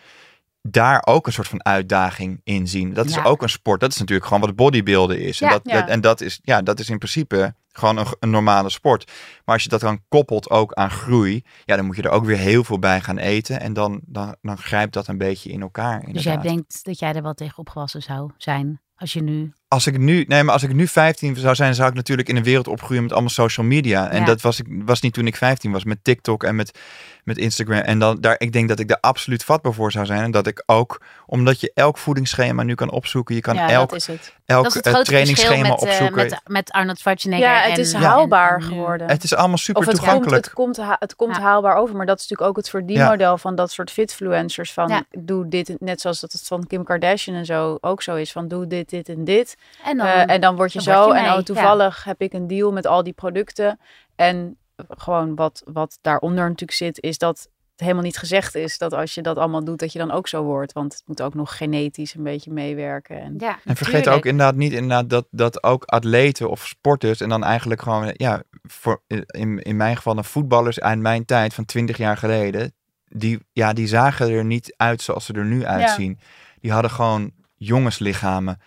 daar 0.62 1.02
ook 1.06 1.28
een 1.28 1.34
soort 1.34 1.48
van 1.48 1.66
uitdaging 1.66 2.42
in 2.44 2.68
zien. 2.68 2.94
Dat 2.94 3.06
is 3.06 3.16
Ja. 3.16 3.24
ook 3.24 3.42
een 3.42 3.50
sport. 3.50 3.80
Dat 3.80 3.92
is 3.92 3.98
natuurlijk 3.98 4.28
gewoon 4.28 4.42
wat 4.44 4.56
bodybuilden 4.56 5.20
is. 5.22 5.42
En, 5.42 5.50
dat, 5.50 5.62
Ja. 5.64 5.80
dat- 5.80 5.90
en 5.90 6.02
dat, 6.02 6.22
is, 6.22 6.40
ja, 6.44 6.62
dat 6.62 6.80
is 6.80 6.90
in 6.90 6.98
principe 6.98 7.56
gewoon 7.72 7.98
een, 7.98 8.06
een 8.20 8.30
normale 8.30 8.70
sport. 8.70 9.12
Maar 9.46 9.56
als 9.56 9.64
je 9.64 9.70
dat 9.70 9.80
dan 9.80 10.02
koppelt 10.10 10.50
ook 10.50 10.74
aan 10.74 10.90
groei, 10.92 11.44
ja, 11.66 11.76
dan 11.76 11.86
moet 11.86 11.96
je 11.96 12.02
er 12.02 12.10
ook 12.10 12.26
weer 12.26 12.38
heel 12.38 12.64
veel 12.64 12.80
bij 12.80 13.02
gaan 13.02 13.18
eten. 13.18 13.60
En 13.60 13.74
dan, 13.74 14.00
dan, 14.06 14.36
dan 14.42 14.58
grijpt 14.58 14.94
dat 14.94 15.08
een 15.08 15.18
beetje 15.18 15.50
in 15.50 15.62
elkaar. 15.62 16.00
Dus 16.00 16.24
jij 16.24 16.34
inderdaad. 16.34 16.44
denkt 16.44 16.84
dat 16.86 17.00
jij 17.00 17.14
er 17.14 17.22
wel 17.24 17.34
tegen 17.34 17.58
opgewassen 17.58 18.02
zou 18.04 18.32
zijn 18.38 18.82
als 18.96 19.14
je 19.14 19.24
nu... 19.24 19.54
Als 19.70 19.88
ik 19.88 19.98
nu, 19.98 20.26
nee, 20.28 20.44
maar 20.44 20.54
als 20.54 20.64
ik 20.64 20.74
nu 20.74 20.88
15 20.88 21.36
zou 21.36 21.56
zijn, 21.56 21.76
zou 21.76 21.90
ik 21.90 21.96
natuurlijk 21.96 22.30
in 22.30 22.36
een 22.36 22.44
wereld 22.44 22.68
opgroeien 22.68 23.04
met 23.04 23.12
allemaal 23.12 23.30
social 23.30 23.66
media. 23.66 24.10
En 24.10 24.20
Ja. 24.20 24.26
dat 24.26 24.42
was 24.42 24.60
ik 24.60 24.66
was 24.70 25.02
niet 25.02 25.14
toen 25.14 25.28
ik 25.28 25.36
15 25.36 25.72
was 25.72 25.84
met 25.84 25.98
TikTok 26.04 26.44
en 26.44 26.56
met, 26.56 26.80
met 27.24 27.38
Instagram. 27.38 27.80
En 27.80 28.00
dan 28.00 28.22
daar, 28.22 28.36
ik 28.38 28.52
denk 28.54 28.68
dat 28.70 28.80
ik 28.80 28.88
daar 28.88 28.98
absoluut 29.02 29.44
vatbaar 29.44 29.74
voor 29.74 29.92
zou 29.92 30.06
zijn. 30.06 30.24
En 30.24 30.32
dat 30.32 30.48
ik 30.48 30.64
ook, 30.66 31.02
omdat 31.26 31.60
je 31.62 31.72
elk 31.74 31.98
voedingsschema 31.98 32.64
nu 32.64 32.76
kan 32.76 32.92
opzoeken, 32.92 33.36
je 33.36 33.42
kan 33.42 33.56
ja, 33.56 33.70
elk, 33.70 33.90
dat 33.90 34.00
is 34.00 34.08
het. 34.08 34.34
elk 34.46 34.64
dat 34.64 34.76
is 34.76 34.84
het 34.84 34.96
eh, 34.96 35.02
trainingsschema 35.02 35.68
met, 35.70 35.82
eh, 35.82 35.88
opzoeken. 35.88 36.16
met, 36.16 36.42
met 36.46 36.72
Arnold 36.72 37.00
Schwarzenegger. 37.00 37.48
Ja, 37.48 37.60
het 37.62 37.78
is 37.78 37.94
en- 37.94 38.02
haalbaar 38.02 38.56
en 38.56 38.62
geworden. 38.64 39.08
het 39.10 39.24
is 39.24 39.36
allemaal 39.36 39.58
super 39.58 39.82
Of 39.82 39.88
het 39.88 39.96
komt, 39.98 40.08
toegankelijk. 40.10 40.46
het, 40.46 40.54
komt, 40.54 40.78
ha- 40.78 40.96
het 41.00 41.16
komt 41.16 41.36
Ja. 41.36 41.42
haalbaar 41.42 41.76
over, 41.76 41.96
maar 41.96 42.06
dat 42.06 42.16
is 42.20 42.22
natuurlijk 42.22 42.50
ook 42.50 42.58
het 42.58 42.70
verdienmodel 42.70 43.38
van 43.38 43.56
dat 43.56 43.72
soort 43.72 43.92
fitfluencers. 43.92 44.74
Van 44.74 44.88
Ja. 44.90 45.04
doe 45.20 45.48
dit, 45.48 45.76
net 45.80 46.02
zoals 46.02 46.20
dat 46.20 46.32
het 46.32 46.42
van 46.48 46.68
Kim 46.68 46.84
Kardashian 46.84 47.36
en 47.36 47.46
zo 47.46 47.78
ook 47.82 48.02
zo 48.02 48.16
is. 48.16 48.32
Van 48.32 48.48
doe 48.48 48.68
dit, 48.68 48.90
dit 48.90 49.10
en 49.10 49.24
dit. 49.24 49.56
En 49.84 49.98
dan, 49.98 50.08
Eh, 50.08 50.30
en 50.30 50.42
dan 50.42 50.56
word 50.56 50.74
je 50.74 50.82
dan 50.84 50.94
zo. 50.94 51.06
word 51.06 51.20
je 51.20 51.26
en 51.26 51.34
oh, 51.34 51.40
toevallig 51.40 52.04
heb 52.04 52.22
ik 52.22 52.34
een 52.34 52.48
deal 52.48 52.72
met 52.72 52.88
al 52.88 53.04
die 53.04 53.14
producten. 53.14 53.80
En 54.16 54.58
gewoon 54.90 55.36
wat, 55.36 55.62
wat 55.66 55.98
daaronder 56.02 56.44
natuurlijk 56.44 56.78
zit, 56.78 57.02
is 57.02 57.18
dat 57.18 57.50
het 57.72 57.86
helemaal 57.86 58.04
niet 58.04 58.18
gezegd 58.18 58.56
is 58.56 58.78
dat 58.78 58.94
als 58.94 59.14
je 59.14 59.22
dat 59.22 59.38
allemaal 59.38 59.64
doet, 59.64 59.80
dat 59.80 59.94
je 59.94 60.00
dan 60.00 60.12
ook 60.12 60.28
zo 60.28 60.44
wordt. 60.44 60.74
Want 60.74 60.94
het 60.94 61.04
moet 61.06 61.22
ook 61.22 61.34
nog 61.34 61.58
genetisch 61.58 62.14
een 62.14 62.24
beetje 62.24 62.52
meewerken. 62.52 63.22
En, 63.22 63.34
ja, 63.38 63.60
En 63.66 63.76
vergeet 63.76 63.96
tuurlijk. 64.04 64.16
ook 64.16 64.26
inderdaad 64.26 64.56
niet 64.56 64.72
inderdaad 64.72 65.10
dat, 65.10 65.28
dat 65.32 65.64
ook 65.64 65.84
atleten 65.84 66.50
of 66.50 66.68
sporters 66.68 67.22
en 67.22 67.30
dan 67.30 67.44
eigenlijk 67.44 67.82
gewoon, 67.82 68.14
ja, 68.14 68.44
voor, 68.64 69.02
in, 69.28 69.60
in 69.62 69.76
mijn 69.76 69.96
geval 69.96 70.16
de 70.16 70.24
voetballers 70.24 70.80
uit 70.80 71.00
mijn 71.00 71.26
tijd 71.26 71.54
van 71.54 71.66
20 71.66 71.98
jaar 71.98 72.18
geleden, 72.18 72.74
die, 73.10 73.40
ja, 73.52 73.74
die 73.74 73.88
zagen 73.88 74.30
er 74.30 74.46
niet 74.46 74.74
uit 74.78 75.02
zoals 75.02 75.26
ze 75.26 75.34
er 75.34 75.46
nu 75.46 75.66
uitzien. 75.66 76.20
Die 76.62 76.72
hadden 76.72 76.92
gewoon 76.92 77.32
jongenslichamen. 77.56 78.60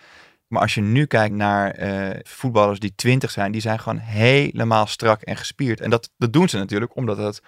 Maar 0.51 0.63
als 0.63 0.75
je 0.75 0.81
nu 0.81 1.07
kijkt 1.07 1.35
naar 1.35 1.71
eh, 1.71 2.21
voetballers 2.23 2.79
die 2.79 2.95
20 2.95 3.31
zijn, 3.31 3.53
die 3.53 3.61
zijn 3.61 3.79
gewoon 3.79 3.99
helemaal 3.99 4.87
strak 4.87 5.23
en 5.23 5.37
gespierd. 5.37 5.81
En 5.81 5.91
dat, 5.91 6.11
dat 6.17 6.33
doen 6.33 6.49
ze 6.49 6.59
natuurlijk 6.59 6.97
omdat 6.97 7.17
het 7.17 7.41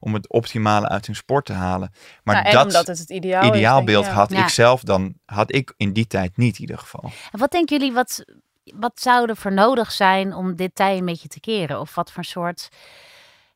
om 0.00 0.14
het 0.14 0.28
optimale 0.28 0.88
uit 0.88 1.06
hun 1.06 1.14
sport 1.14 1.44
te 1.44 1.52
halen. 1.52 1.92
Maar 2.22 2.42
Nou, 2.42 2.54
dat 2.54 2.64
omdat 2.64 2.86
het 2.86 2.98
het 2.98 3.10
ideaal 3.10 3.54
ideaalbeeld 3.54 4.06
had 4.06 4.30
Ja. 4.32 4.42
ik 4.42 4.48
zelf 4.48 4.82
dan, 4.82 5.14
had 5.24 5.54
ik 5.54 5.74
in 5.76 5.92
die 5.92 6.06
tijd 6.06 6.36
niet 6.36 6.54
in 6.54 6.60
ieder 6.60 6.78
geval. 6.78 7.10
En 7.32 7.38
wat 7.38 7.50
denken 7.50 7.78
jullie, 7.78 7.92
wat, 7.94 8.24
wat 8.64 9.00
zou 9.00 9.28
er 9.28 9.36
voor 9.36 9.52
nodig 9.52 9.92
zijn 9.92 10.34
om 10.34 10.56
dit 10.56 10.74
tij 10.74 10.98
een 10.98 11.04
beetje 11.04 11.28
te 11.28 11.40
keren? 11.40 11.80
Of 11.80 11.94
wat 11.94 12.12
voor 12.12 12.24
soort 12.24 12.68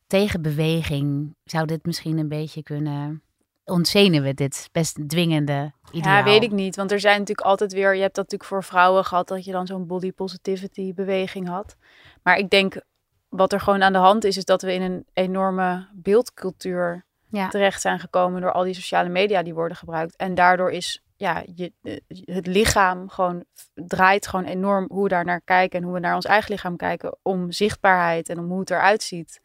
tegenbeweging 0.07 1.35
zou 1.45 1.67
dit 1.67 1.87
misschien 1.87 2.19
een 2.19 2.29
beetje 2.29 2.63
kunnen 2.63 3.23
ontzenuwen, 3.67 4.37
dit 4.37 4.69
best 4.73 5.09
dwingende 5.09 5.73
ideaal? 5.93 6.17
Ja, 6.17 6.25
weet 6.25 6.43
ik 6.43 6.51
niet. 6.51 6.77
Want 6.77 6.93
er 6.93 7.01
zijn 7.01 7.19
natuurlijk 7.19 7.47
altijd 7.47 7.73
weer... 7.73 7.95
Je 7.95 8.01
hebt 8.01 8.15
dat 8.15 8.25
natuurlijk 8.25 8.51
voor 8.51 8.65
vrouwen 8.65 9.05
gehad... 9.05 9.29
dat 9.29 9.45
je 9.45 9.53
dan 9.53 9.67
zo'n 9.67 9.87
body 9.87 10.13
positivity 10.13 10.95
beweging 10.95 11.49
had. 11.49 11.77
Maar 12.23 12.37
ik 12.37 12.51
denk... 12.51 12.81
Wat 13.29 13.53
er 13.53 13.61
gewoon 13.61 13.83
aan 13.83 13.93
de 13.93 13.99
hand 13.99 14.25
is... 14.25 14.37
is 14.37 14.45
dat 14.45 14.63
we 14.63 14.73
in 14.73 14.83
een 14.83 15.07
enorme 15.13 15.89
beeldcultuur 15.93 17.05
Ja. 17.29 17.49
terecht 17.49 17.81
zijn 17.81 17.99
gekomen... 17.99 18.41
door 18.41 18.53
al 18.53 18.65
die 18.65 18.75
sociale 18.75 19.09
media 19.09 19.43
die 19.43 19.55
worden 19.55 19.77
gebruikt. 19.77 20.17
En 20.17 20.35
daardoor 20.35 20.71
is... 20.71 21.03
Ja, 21.17 21.43
je, 21.55 21.73
eh, 21.83 21.97
het 22.25 22.47
lichaam 22.47 23.09
gewoon 23.09 23.45
draait 23.75 24.27
gewoon 24.27 24.45
enorm 24.45 24.85
hoe 24.89 25.03
we 25.03 25.09
daar 25.09 25.25
naar 25.25 25.41
kijken... 25.45 25.79
en 25.79 25.85
hoe 25.85 25.95
we 25.95 26.01
naar 26.01 26.15
ons 26.15 26.25
eigen 26.25 26.53
lichaam 26.53 26.77
kijken... 26.77 27.17
om 27.23 27.53
zichtbaarheid 27.53 28.29
en 28.29 28.39
om 28.39 28.49
hoe 28.49 28.61
het 28.61 28.71
eruit 28.71 29.03
ziet. 29.03 29.41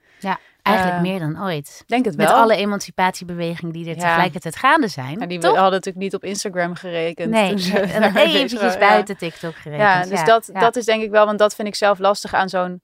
Eigenlijk 0.63 0.97
Eh, 0.97 1.01
meer 1.01 1.19
dan 1.19 1.43
ooit. 1.43 1.83
Denk 1.87 2.05
het 2.05 2.17
Met 2.17 2.27
wel. 2.27 2.35
alle 2.35 2.55
emancipatiebewegingen 2.55 3.73
die 3.73 3.89
er 3.89 3.95
Ja. 3.95 4.01
tegelijkertijd 4.01 4.55
gaande 4.55 4.87
zijn. 4.87 5.19
Ja, 5.19 5.25
die 5.25 5.39
we 5.39 5.43
toch? 5.45 5.53
hadden 5.55 5.71
natuurlijk 5.71 6.03
niet 6.03 6.13
op 6.15 6.23
Instagram 6.23 6.75
gerekend. 6.75 7.29
Nee, 7.29 7.71
en 7.73 8.15
eventjes. 8.15 8.59
Ja. 8.73 8.79
buiten 8.79 9.17
TikTok 9.17 9.55
gerekend. 9.55 9.81
Ja, 9.89 10.03
dus 10.05 10.23
dat, 10.23 10.49
ja. 10.53 10.59
dat 10.59 10.75
is 10.75 10.85
denk 10.85 11.03
ik 11.03 11.09
wel, 11.09 11.25
want 11.25 11.39
dat 11.39 11.55
vind 11.55 11.67
ik 11.67 11.75
zelf 11.75 11.99
lastig 11.99 12.33
aan 12.33 12.49
zo'n, 12.49 12.81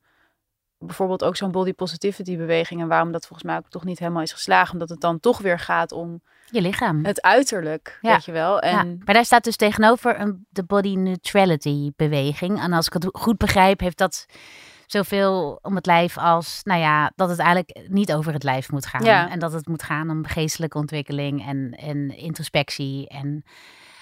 bijvoorbeeld 0.80 1.24
ook 1.24 1.36
zo'n 1.36 1.52
body 1.52 1.74
positivity 1.74 2.38
beweging. 2.38 2.82
En 2.82 2.88
waarom 2.88 3.12
dat 3.12 3.26
volgens 3.28 3.48
mij 3.50 3.58
ook 3.58 3.70
toch 3.70 3.84
niet 3.84 4.00
helemaal 4.00 4.22
is 4.22 4.32
geslagen. 4.32 4.74
Omdat 4.74 4.90
het 4.90 5.02
dan 5.02 5.20
toch 5.20 5.38
weer 5.38 5.60
gaat 5.60 5.92
om 5.92 6.22
Je 6.50 6.62
lichaam. 6.62 7.06
het 7.06 7.22
uiterlijk, 7.22 7.98
Ja. 8.02 8.12
weet 8.12 8.26
je 8.26 8.32
wel. 8.32 8.60
En 8.60 8.72
Ja, 8.72 8.84
maar 9.06 9.14
daar 9.14 9.26
staat 9.26 9.44
dus 9.44 9.56
tegenover 9.56 10.20
een, 10.20 10.46
de 10.50 10.64
body 10.64 10.96
neutrality 10.96 11.92
beweging. 11.96 12.60
En 12.62 12.74
als 12.74 12.86
ik 12.88 12.94
het 12.94 13.10
goed 13.12 13.38
begrijp, 13.38 13.80
heeft 13.80 13.98
dat 13.98 14.26
zoveel 14.86 15.60
om 15.62 15.76
het 15.76 15.86
lijf 15.86 16.18
als, 16.18 16.60
nou 16.64 16.80
ja, 16.80 17.12
dat 17.16 17.30
het 17.30 17.40
eigenlijk 17.40 17.88
niet 17.88 18.14
over 18.14 18.34
het 18.34 18.44
lijf 18.44 18.72
moet 18.72 18.86
gaan. 18.86 19.04
Ja. 19.04 19.30
En 19.30 19.40
dat 19.40 19.54
het 19.54 19.68
moet 19.68 19.84
gaan 19.84 20.10
om 20.10 20.26
geestelijke 20.26 20.78
ontwikkeling 20.78 21.46
en, 21.48 21.72
en 21.72 22.18
introspectie 22.18 23.08
en 23.08 23.44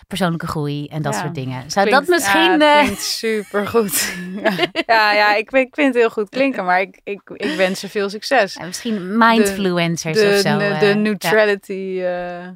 persoonlijke 0.07 0.47
groei 0.47 0.87
en 0.87 1.01
dat 1.01 1.13
Ja. 1.13 1.19
soort 1.19 1.35
dingen. 1.35 1.71
Zou 1.71 1.87
klinkt- 1.87 2.07
dat 2.07 2.15
misschien... 2.19 2.59
Ja, 2.59 2.77
eh, 2.77 2.83
klinkt 2.83 3.01
supergoed. 3.01 4.13
ja, 4.43 4.51
ja, 4.95 5.11
ja 5.13 5.35
ik, 5.35 5.49
vind- 5.49 5.67
ik 5.67 5.73
vind 5.75 5.87
het 5.87 5.95
heel 5.95 6.09
goed 6.09 6.29
klinken, 6.29 6.65
maar 6.65 6.81
ik, 6.81 6.99
ik, 7.03 7.21
ik 7.33 7.55
wens 7.55 7.79
ze 7.79 7.89
veel 7.89 8.09
succes. 8.09 8.53
ja, 8.53 8.65
misschien 8.65 9.17
mindfluencers 9.17 10.17
de, 10.19 10.27
of 10.33 10.35
zo. 10.51 10.57
de, 10.57 10.63
eh, 10.63 10.79
de 10.79 10.85
ja. 10.85 10.93
neutrality 10.93 11.71
eh, 12.01 12.47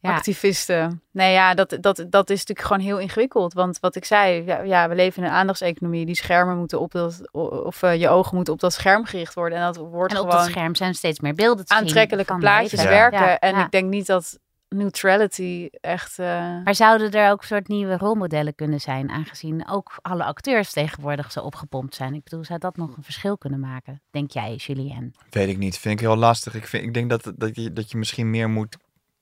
Ja. 0.00 0.10
activisten. 0.14 1.02
Nee, 1.12 1.32
ja, 1.32 1.54
dat, 1.54 1.76
dat, 1.80 2.04
dat 2.08 2.30
is 2.30 2.38
natuurlijk 2.38 2.66
gewoon 2.66 2.82
heel 2.82 2.98
ingewikkeld. 2.98 3.52
Want 3.52 3.78
wat 3.80 3.94
ik 3.96 4.04
zei, 4.04 4.42
ja, 4.46 4.60
ja 4.62 4.88
we 4.88 4.94
leven 4.94 5.22
in 5.22 5.28
een 5.28 5.34
aandachtseconomie. 5.34 6.06
Die 6.06 6.14
schermen 6.14 6.56
moeten 6.58 6.80
op 6.80 6.92
dat, 6.92 7.32
of 7.32 7.82
eh, 7.82 8.00
je 8.00 8.08
ogen 8.08 8.34
moeten 8.36 8.54
op 8.54 8.60
dat 8.60 8.72
scherm 8.72 9.04
gericht 9.04 9.34
worden. 9.34 9.58
En 9.58 9.64
dat 9.64 9.76
wordt 9.76 10.12
En 10.12 10.18
op 10.20 10.24
gewoon 10.28 10.42
dat 10.44 10.50
scherm 10.50 10.74
zijn 10.74 10.94
steeds 10.94 11.20
meer 11.20 11.34
beelden 11.34 11.64
te 11.66 11.74
zien 11.74 11.82
aantrekkelijke 11.84 12.36
plaatjes 12.38 12.82
werken. 12.84 13.18
Ja, 13.20 13.38
En 13.38 13.54
ja. 13.54 13.64
ik 13.64 13.70
denk 13.70 13.88
niet 13.90 14.06
dat 14.06 14.38
neutrality 14.72 15.68
echt... 15.80 16.18
eh, 16.18 16.26
Maar 16.64 16.74
zouden 16.74 17.10
er 17.10 17.30
ook 17.30 17.44
soort 17.44 17.68
nieuwe 17.68 17.96
rolmodellen 17.96 18.54
kunnen 18.54 18.80
zijn, 18.80 19.10
aangezien 19.10 19.68
ook 19.68 19.98
alle 20.02 20.24
acteurs 20.24 20.72
tegenwoordig 20.72 21.32
zo 21.32 21.40
opgepompt 21.40 21.94
zijn? 21.94 22.14
Ik 22.14 22.24
bedoel, 22.24 22.44
zou 22.44 22.58
dat 22.58 22.76
nog 22.76 22.96
een 22.96 23.02
verschil 23.02 23.38
kunnen 23.38 23.60
maken, 23.60 24.00
denk 24.10 24.30
jij, 24.30 24.54
Julien? 24.54 25.14
Weet 25.30 25.48
ik 25.48 25.58
niet. 25.58 25.78
Vind 25.78 25.94
ik 25.94 26.06
heel 26.06 26.16
lastig. 26.16 26.54
Ik, 26.54 26.66
vind, 26.66 26.84
ik 26.84 26.94
denk 26.94 27.10
dat, 27.10 27.32
dat, 27.36 27.56
je, 27.56 27.72
dat 27.72 27.90
je 27.90 27.98
misschien 27.98 28.30
meer 28.30 28.50
moet. 28.50 28.76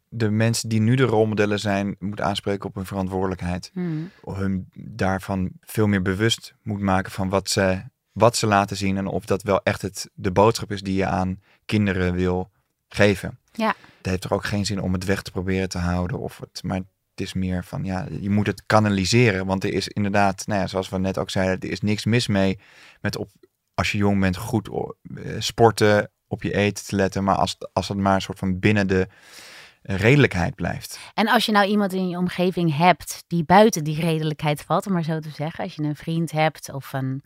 De 0.09 0.31
mensen 0.31 0.69
die 0.69 0.81
nu 0.81 0.95
de 0.95 1.05
rolmodellen 1.05 1.59
zijn, 1.59 1.97
moet 1.99 2.21
aanspreken 2.21 2.69
op 2.69 2.75
hun 2.75 2.87
verantwoordelijkheid. 2.87 3.71
Hmm. 3.73 4.11
Hun 4.25 4.69
daarvan 4.75 5.51
veel 5.61 5.87
meer 5.87 6.03
bewust 6.03 6.55
moet 6.63 6.81
maken 6.81 7.13
van 7.13 7.29
wat 7.29 7.49
ze, 7.49 7.83
wat 8.13 8.37
ze 8.37 8.47
laten 8.47 8.77
zien. 8.77 8.97
En 8.97 9.07
of 9.07 9.25
dat 9.25 9.43
wel 9.43 9.63
echt 9.63 9.83
het, 9.83 10.11
de 10.15 10.31
boodschap 10.31 10.71
is 10.73 10.83
die 10.83 10.95
je 10.95 11.07
aan 11.07 11.41
kinderen 11.65 12.15
wil 12.15 12.51
geven. 12.89 13.39
Ja. 13.53 13.75
Het 13.97 14.07
heeft 14.07 14.21
toch 14.21 14.33
ook 14.33 14.45
geen 14.45 14.67
zin 14.67 14.81
om 14.81 14.93
het 14.93 15.05
weg 15.05 15.23
te 15.23 15.31
proberen 15.31 15.69
te 15.69 15.79
houden. 15.79 16.19
Of 16.19 16.39
het, 16.39 16.63
maar 16.63 16.77
het 16.77 17.21
is 17.21 17.35
meer 17.35 17.65
van, 17.65 17.85
ja, 17.85 18.07
je 18.21 18.31
moet 18.31 18.47
het 18.47 18.63
kanaliseren. 18.67 19.47
Want 19.47 19.65
er 19.65 19.73
is 19.73 19.89
inderdaad, 19.89 20.47
nou 20.47 20.61
ja, 20.61 20.67
zoals 20.67 20.89
we 20.89 20.99
net 20.99 21.19
ook 21.19 21.31
zeiden, 21.31 21.61
er 21.61 21.71
is 21.71 21.81
niks 21.81 22.05
mis 22.05 22.27
mee 22.27 22.59
met 23.01 23.17
op, 23.17 23.31
als 23.75 23.93
je 23.93 23.99
jong 23.99 24.21
bent 24.21 24.37
goed 24.37 24.69
eh, 24.69 25.35
sporten, 25.39 26.11
op 26.27 26.43
je 26.43 26.55
eten 26.55 26.85
te 26.85 26.97
letten. 26.97 27.25
Maar 27.25 27.37
als, 27.37 27.57
als 27.73 27.89
het 27.89 27.99
maar 27.99 28.15
een 28.15 28.23
soort 28.23 28.39
van 28.39 28.59
binnen 28.59 28.87
de 28.87 29.09
eh, 29.83 29.97
redelijkheid 29.97 30.55
blijft. 30.55 30.99
En 31.15 31.29
als 31.29 31.47
je 31.47 31.53
nou 31.53 31.67
iemand 31.67 31.93
in 31.93 32.09
je 32.09 32.17
omgeving 32.17 32.77
hebt 32.77 33.25
die 33.27 33.45
buiten 33.45 33.85
die 33.85 34.01
redelijkheid 34.01 34.63
valt, 34.63 34.87
om 34.87 34.93
maar 34.93 35.05
zo 35.05 35.19
te 35.19 35.31
zeggen, 35.31 35.65
als 35.65 35.75
je 35.75 35.83
een 35.83 35.97
vriend 35.97 36.31
hebt 36.31 36.73
of 36.73 36.93
een, 36.93 37.23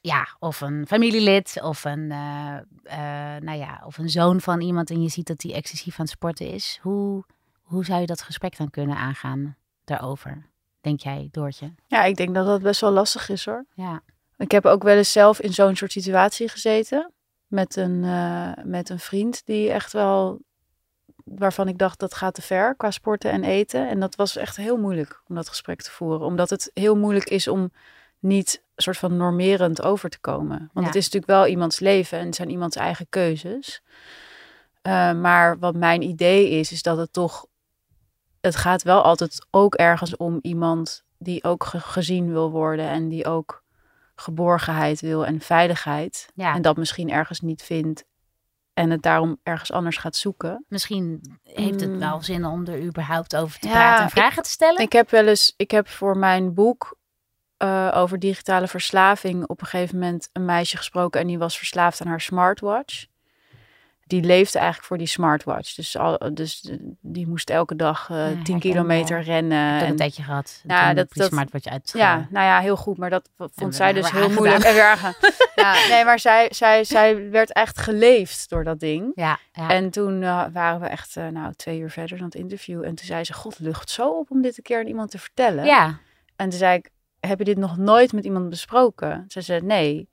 ja, 0.00 0.28
of 0.38 0.60
een 0.60 0.86
familielid 0.86 1.58
of 1.62 1.84
een, 1.84 2.10
eh, 2.10 2.56
eh, 2.84 3.42
nou 3.42 3.58
ja, 3.58 3.82
of 3.86 3.98
een 3.98 4.08
zoon 4.10 4.40
van 4.40 4.60
iemand 4.60 4.90
en 4.90 5.02
je 5.02 5.08
ziet 5.08 5.26
dat 5.26 5.38
die 5.38 5.54
excessief 5.54 5.98
aan 5.98 6.04
het 6.04 6.14
sporten 6.14 6.50
is, 6.50 6.78
hoe, 6.82 7.24
hoe 7.62 7.84
zou 7.84 8.00
je 8.00 8.06
dat 8.06 8.22
gesprek 8.22 8.56
dan 8.56 8.70
kunnen 8.70 8.96
aangaan 8.96 9.56
daarover? 9.84 10.46
Denk 10.80 11.00
jij, 11.00 11.28
Doortje? 11.30 11.72
ja, 11.86 12.04
ik 12.04 12.16
denk 12.16 12.34
dat 12.34 12.46
dat 12.46 12.62
best 12.62 12.80
wel 12.80 12.90
lastig 12.90 13.28
is 13.28 13.44
hoor. 13.44 13.64
Ja. 13.74 14.02
Ik 14.36 14.50
heb 14.50 14.66
ook 14.66 14.82
wel 14.82 14.96
eens 14.96 15.12
zelf 15.12 15.40
in 15.40 15.52
zo'n 15.52 15.76
soort 15.76 15.92
situatie 15.92 16.48
gezeten. 16.48 17.08
met 17.46 17.76
een, 17.76 18.04
eh, 18.04 18.64
met 18.64 18.88
een 18.88 18.98
vriend 18.98 19.42
die 19.46 19.70
echt 19.70 19.92
wel, 19.92 20.40
waarvan 21.24 21.68
ik 21.68 21.78
dacht 21.78 21.98
dat 21.98 22.14
gaat 22.14 22.34
te 22.34 22.42
ver 22.42 22.74
qua 22.76 22.90
sporten 22.90 23.30
en 23.30 23.44
eten. 23.44 23.88
En 23.88 24.00
dat 24.00 24.14
was 24.14 24.36
echt 24.36 24.56
heel 24.56 24.76
moeilijk 24.76 25.22
om 25.28 25.34
dat 25.34 25.48
gesprek 25.48 25.82
te 25.82 25.90
voeren. 25.90 26.26
Omdat 26.26 26.50
het 26.50 26.70
heel 26.74 26.96
moeilijk 26.96 27.28
is 27.28 27.48
om 27.48 27.72
niet 28.18 28.63
soort 28.76 28.96
van 28.98 29.16
normerend 29.16 29.82
over 29.82 30.10
te 30.10 30.20
komen. 30.20 30.58
Want 30.58 30.70
Ja. 30.72 30.82
het 30.86 30.94
is 30.94 31.04
natuurlijk 31.04 31.32
wel 31.32 31.46
iemands 31.46 31.78
leven 31.80 32.18
en 32.18 32.26
het 32.26 32.34
zijn 32.34 32.50
iemands 32.50 32.76
eigen 32.76 33.06
keuzes. 33.08 33.82
Eh, 34.82 35.12
maar 35.12 35.58
wat 35.58 35.74
mijn 35.74 36.02
idee 36.02 36.50
is, 36.50 36.72
is 36.72 36.82
dat 36.82 36.96
het 36.98 37.12
toch, 37.12 37.46
het 38.40 38.56
gaat 38.56 38.82
wel 38.82 39.02
altijd 39.02 39.46
ook 39.50 39.74
ergens 39.74 40.16
om 40.16 40.38
iemand 40.42 41.04
die 41.18 41.44
ook 41.44 41.64
ge- 41.64 41.80
gezien 41.80 42.32
wil 42.32 42.50
worden 42.50 42.88
en 42.88 43.08
die 43.08 43.24
ook 43.26 43.62
geborgenheid 44.16 45.00
wil 45.00 45.26
en 45.26 45.40
veiligheid. 45.40 46.28
Ja. 46.34 46.54
En 46.54 46.62
dat 46.62 46.76
misschien 46.76 47.10
ergens 47.10 47.40
niet 47.40 47.62
vindt 47.62 48.04
en 48.74 48.90
het 48.90 49.02
daarom 49.02 49.38
ergens 49.42 49.72
anders 49.72 49.96
gaat 49.96 50.16
zoeken. 50.16 50.64
Misschien 50.68 51.38
heeft 51.42 51.80
het 51.80 51.90
Mm. 51.90 51.98
wel 51.98 52.22
zin 52.22 52.44
om 52.44 52.66
er 52.66 52.82
überhaupt 52.82 53.36
over 53.36 53.58
te 53.60 53.66
Ja, 53.66 53.72
praten 53.72 54.00
en 54.00 54.06
ik- 54.06 54.12
vragen 54.12 54.42
te 54.42 54.50
stellen. 54.50 54.80
Ik 54.82 54.92
heb 54.92 55.10
wel 55.10 55.26
eens, 55.26 55.54
ik 55.56 55.70
heb 55.70 55.88
voor 55.88 56.16
mijn 56.18 56.54
boek 56.54 56.96
eh, 57.56 57.90
over 57.94 58.18
digitale 58.18 58.68
verslaving 58.68 59.46
op 59.46 59.60
een 59.60 59.66
gegeven 59.66 59.98
moment 59.98 60.28
een 60.32 60.44
meisje 60.44 60.76
gesproken 60.76 61.20
en 61.20 61.26
die 61.26 61.38
was 61.38 61.58
verslaafd 61.58 62.00
aan 62.00 62.06
haar 62.08 62.20
smartwatch. 62.20 63.06
Die 64.06 64.22
leefde 64.22 64.58
eigenlijk 64.58 64.86
voor 64.88 64.98
die 64.98 65.06
smartwatch. 65.06 65.74
Dus, 65.74 65.96
al, 65.96 66.18
dus 66.34 66.70
die 67.00 67.26
moest 67.26 67.50
elke 67.50 67.76
dag 67.76 68.10
eh, 68.10 68.16
Ja, 68.16 68.24
10 68.26 68.34
herkenbaar. 68.36 68.60
kilometer 68.60 69.20
rennen. 69.22 69.80
en- 69.80 69.88
een 69.88 69.96
tijdje 69.96 70.22
gehad. 70.22 70.60
Ja, 70.66 70.86
dat- 70.86 70.96
dat, 70.96 71.08
die 71.12 71.22
dat- 71.22 71.30
smartwatch 71.30 71.66
uit. 71.66 71.90
Ja, 71.94 72.26
nou 72.30 72.46
ja, 72.46 72.60
heel 72.60 72.76
goed. 72.76 72.98
Maar 72.98 73.10
dat 73.10 73.30
vond 73.36 73.74
zij 73.74 73.92
dus 73.92 74.10
heel 74.10 74.20
aangedaan. 74.20 74.36
moeilijk. 74.36 74.64
En 74.64 74.74
weer 74.74 74.84
aangaan. 74.84 75.14
ja, 75.54 75.74
nee, 75.88 76.04
maar 76.04 76.18
zij, 76.18 76.48
zij, 76.52 76.84
zij 76.84 77.30
werd 77.30 77.52
echt 77.52 77.78
geleefd 77.78 78.48
door 78.48 78.64
dat 78.64 78.80
ding. 78.80 79.12
ja, 79.14 79.38
ja. 79.52 79.68
En 79.70 79.90
toen 79.90 80.22
eh, 80.22 80.44
waren 80.52 80.80
we 80.80 80.86
echt 80.86 81.16
eh, 81.16 81.26
nou, 81.26 81.52
twee 81.54 81.78
uur 81.78 81.90
verder 81.90 82.18
aan 82.18 82.24
het 82.24 82.34
interview. 82.34 82.78
En 82.84 82.94
toen 82.94 83.06
zei 83.06 83.24
ze, 83.24 83.32
god, 83.32 83.58
lucht 83.58 83.90
zo 83.90 84.08
op 84.18 84.30
om 84.30 84.42
dit 84.42 84.56
een 84.56 84.62
keer 84.62 84.78
aan 84.78 84.86
iemand 84.86 85.10
te 85.10 85.18
vertellen. 85.18 85.64
ja. 85.64 85.98
En 86.36 86.48
toen 86.48 86.58
zei 86.58 86.78
ik, 86.78 86.90
heb 87.26 87.38
je 87.38 87.44
dit 87.44 87.56
nog 87.58 87.76
nooit 87.76 88.12
met 88.12 88.24
iemand 88.24 88.48
besproken? 88.48 89.24
Ze 89.28 89.40
zei, 89.40 89.60
nee. 89.60 90.08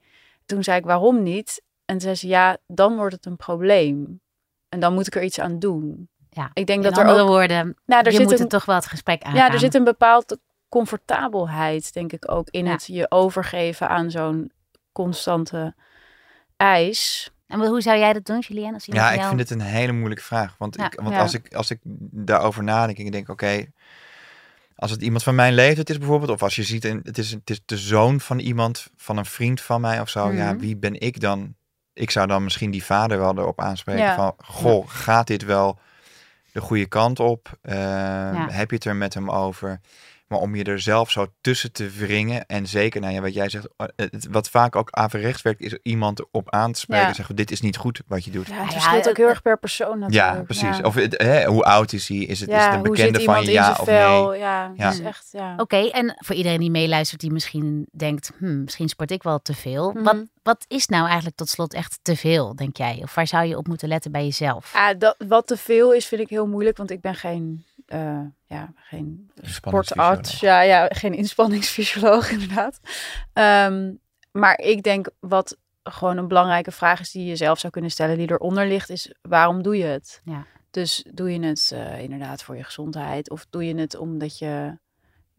Toen 0.46 0.64
zei 0.64 0.78
ik, 0.78 0.86
waarom 0.86 1.24
niet? 1.24 1.62
En 1.86 2.02
zei 2.02 2.16
ze, 2.16 2.28
ja, 2.28 2.58
dan 2.68 2.96
wordt 2.96 3.16
het 3.16 3.26
een 3.26 3.36
probleem. 3.36 4.22
En 4.70 4.80
dan 4.80 4.94
moet 4.94 5.08
ik 5.08 5.16
er 5.16 5.24
iets 5.24 5.40
aan 5.40 5.60
doen. 5.60 6.10
Ja. 6.30 6.50
Ik 6.54 6.66
denk 6.68 6.84
In 6.84 6.90
dat 6.90 6.98
er 6.98 7.04
andere 7.06 7.22
ook... 7.22 7.28
woorden, 7.30 7.76
Nou, 7.86 8.02
er 8.06 8.12
je 8.12 8.18
zit 8.18 8.26
moet 8.28 8.34
een, 8.38 8.40
er 8.44 8.48
toch 8.48 8.66
wel 8.66 8.76
het 8.76 8.86
gesprek 8.86 9.22
aan. 9.24 9.34
ja, 9.34 9.52
er 9.52 9.60
zit 9.60 9.74
een 9.76 9.84
bepaalde 9.84 10.40
comfortabelheid, 10.70 11.94
denk 11.94 12.12
ik 12.14 12.32
ook, 12.32 12.50
in 12.50 12.66
Ja. 12.66 12.72
het 12.72 12.86
je 12.86 13.12
overgeven 13.12 13.90
aan 13.90 14.12
zo'n 14.12 14.52
constante 14.92 15.76
eis. 16.58 17.32
En 17.48 17.60
hoe 17.66 17.82
zou 17.82 17.98
jij 17.98 18.14
dat 18.14 18.26
doen, 18.26 18.40
Julien? 18.40 18.74
Als 18.74 18.86
Ja, 18.86 19.10
ik 19.12 19.16
jou- 19.18 19.28
vind 19.28 19.40
het 19.40 19.50
een 19.50 19.62
hele 19.66 19.92
moeilijke 19.92 20.24
vraag. 20.24 20.56
Want, 20.58 20.76
Ja. 20.76 20.86
ik, 20.86 21.00
want 21.02 21.14
Ja. 21.16 21.22
als, 21.22 21.34
ik, 21.34 21.54
als 21.56 21.72
ik 21.72 21.80
daarover 22.12 22.64
nadenk 22.64 22.98
en 22.98 23.06
ik 23.06 23.12
denk, 23.12 23.30
oké, 23.30 23.66
als 24.82 24.92
het 24.92 25.02
iemand 25.02 25.24
van 25.24 25.36
mijn 25.36 25.54
leeftijd 25.54 25.90
is 25.90 25.98
bijvoorbeeld, 25.98 26.32
of 26.32 26.44
als 26.44 26.56
je 26.56 26.64
ziet, 26.64 26.86
en 26.86 27.00
het 27.04 27.18
is, 27.18 27.32
het 27.32 27.50
is 27.50 27.62
de 27.66 27.78
zoon 27.78 28.20
van 28.20 28.40
iemand, 28.40 28.88
van 28.98 29.18
een 29.18 29.26
vriend 29.26 29.62
van 29.62 29.82
mij 29.82 30.00
of 30.00 30.10
zo, 30.10 30.32
ja, 30.32 30.52
Mhm. 30.52 30.58
wie 30.62 30.78
ben 30.78 31.00
ik 31.00 31.20
dan? 31.20 31.56
Ik 31.94 32.12
zou 32.12 32.28
dan 32.28 32.44
misschien 32.44 32.72
die 32.72 32.84
vader 32.84 33.18
wel 33.18 33.38
erop 33.38 33.62
aanspreken 33.62 34.02
Ja. 34.04 34.16
van, 34.16 34.34
goh, 34.38 34.90
gaat 34.90 35.28
dit 35.28 35.44
wel 35.44 35.80
de 36.52 36.62
goede 36.62 36.86
kant 36.86 37.20
op? 37.20 37.58
Ehm, 37.62 38.48
Heb 38.50 38.70
je 38.70 38.76
het 38.76 38.86
er 38.86 38.96
met 38.96 39.14
hem 39.14 39.30
over? 39.32 39.80
Maar 40.32 40.40
om 40.40 40.56
je 40.56 40.64
er 40.64 40.80
zelf 40.80 41.12
zo 41.12 41.28
tussen 41.42 41.72
te 41.72 41.90
wringen 41.90 42.46
en 42.46 42.68
zeker, 42.68 43.02
nou 43.02 43.14
ja, 43.14 43.22
wat 43.22 43.34
jij 43.34 43.50
zegt, 43.50 43.68
eh, 43.78 44.06
wat 44.30 44.50
vaak 44.50 44.76
ook 44.76 44.88
averechts 44.92 45.42
werkt, 45.42 45.62
is 45.62 45.78
op 46.10 46.28
op 46.32 46.50
aan 46.50 46.72
te 46.72 46.80
spreken 46.80 47.04
Ja. 47.04 47.10
en 47.10 47.16
zeggen, 47.16 47.36
dit 47.36 47.52
is 47.52 47.62
niet 47.62 47.78
goed 47.78 48.02
wat 48.08 48.26
je 48.26 48.32
doet. 48.32 48.48
Ja, 48.48 48.54
het 48.54 48.66
ja, 48.66 48.72
verschilt 48.72 49.10
ook 49.10 49.18
heel 49.18 49.28
erg 49.28 49.42
per 49.42 49.60
persoon 49.60 50.00
natuurlijk. 50.00 50.36
Ja, 50.36 50.44
precies. 50.44 50.78
Ja. 50.78 50.84
Of 50.84 50.96
het, 50.96 51.22
hè, 51.22 51.46
hoe 51.46 51.64
oud 51.64 51.94
is 51.94 52.08
hij? 52.08 52.18
Is 52.18 52.40
het, 52.40 52.50
is 52.50 52.64
het 52.64 52.74
een 52.74 52.82
bekende 52.82 53.22
van 53.22 53.22
iemand 53.22 53.46
je? 53.46 53.52
Ja 53.52 53.78
of 53.80 53.86
nee? 53.86 54.40
Ja, 54.40 54.74
is 54.78 55.00
echt, 55.00 55.28
ja. 55.32 55.54
Oké, 55.58 55.78
en 55.78 56.16
voor 56.18 56.36
iedereen 56.36 56.60
die 56.60 56.72
meeluistert, 56.72 57.22
die 57.22 57.32
misschien 57.32 57.88
denkt, 57.92 58.32
hm, 58.38 58.64
misschien 58.64 58.90
sport 58.90 59.12
ik 59.12 59.24
wel 59.24 59.42
te 59.42 59.54
veel. 59.54 59.92
Mhm. 59.92 60.04
Wat, 60.04 60.18
wat 60.44 60.66
is 60.68 60.88
nou 60.88 61.06
eigenlijk 61.06 61.36
tot 61.36 61.50
slot 61.50 61.74
echt 61.74 62.00
te 62.02 62.16
veel, 62.16 62.56
denk 62.56 62.78
jij? 62.78 63.00
Of 63.04 63.16
waar 63.16 63.28
zou 63.28 63.46
je 63.46 63.58
op 63.58 63.68
moeten 63.68 63.88
letten 63.88 64.12
bij 64.12 64.24
jezelf? 64.24 64.72
Ah, 64.76 65.00
dat, 65.00 65.16
wat 65.28 65.48
te 65.48 65.58
veel 65.58 65.94
is, 65.94 66.06
vind 66.06 66.22
ik 66.22 66.30
heel 66.30 66.48
moeilijk, 66.48 66.78
want 66.78 66.92
ik 66.92 67.02
ben 67.02 67.16
geen, 67.16 67.66
eh, 67.92 68.22
ja, 68.46 68.74
geen 68.76 69.32
sportarts. 69.42 70.40
Ja, 70.40 70.62
ja, 70.62 70.88
geen 70.88 71.14
inspanningsfysioloog 71.14 72.32
inderdaad. 72.38 72.80
Ehm, 73.34 73.94
maar 74.32 74.60
ik 74.60 74.84
denk 74.84 75.10
wat 75.20 75.58
gewoon 75.84 76.18
een 76.18 76.28
belangrijke 76.28 76.72
vraag 76.72 77.00
is 77.00 77.12
die 77.12 77.26
je 77.26 77.36
zelf 77.36 77.60
zou 77.60 77.74
kunnen 77.74 77.92
stellen, 77.92 78.18
die 78.18 78.32
eronder 78.32 78.68
ligt, 78.68 78.90
is 78.90 79.16
waarom 79.22 79.62
doe 79.64 79.78
je 79.78 79.84
het? 79.84 80.22
Ja. 80.24 80.46
Dus 80.70 81.06
doe 81.14 81.34
je 81.34 81.40
het 81.46 81.72
eh, 81.74 82.00
inderdaad 82.00 82.44
voor 82.44 82.56
je 82.56 82.64
gezondheid 82.64 83.30
of 83.30 83.46
doe 83.50 83.66
je 83.66 83.76
het 83.76 83.96
omdat 83.96 84.38
je 84.38 84.78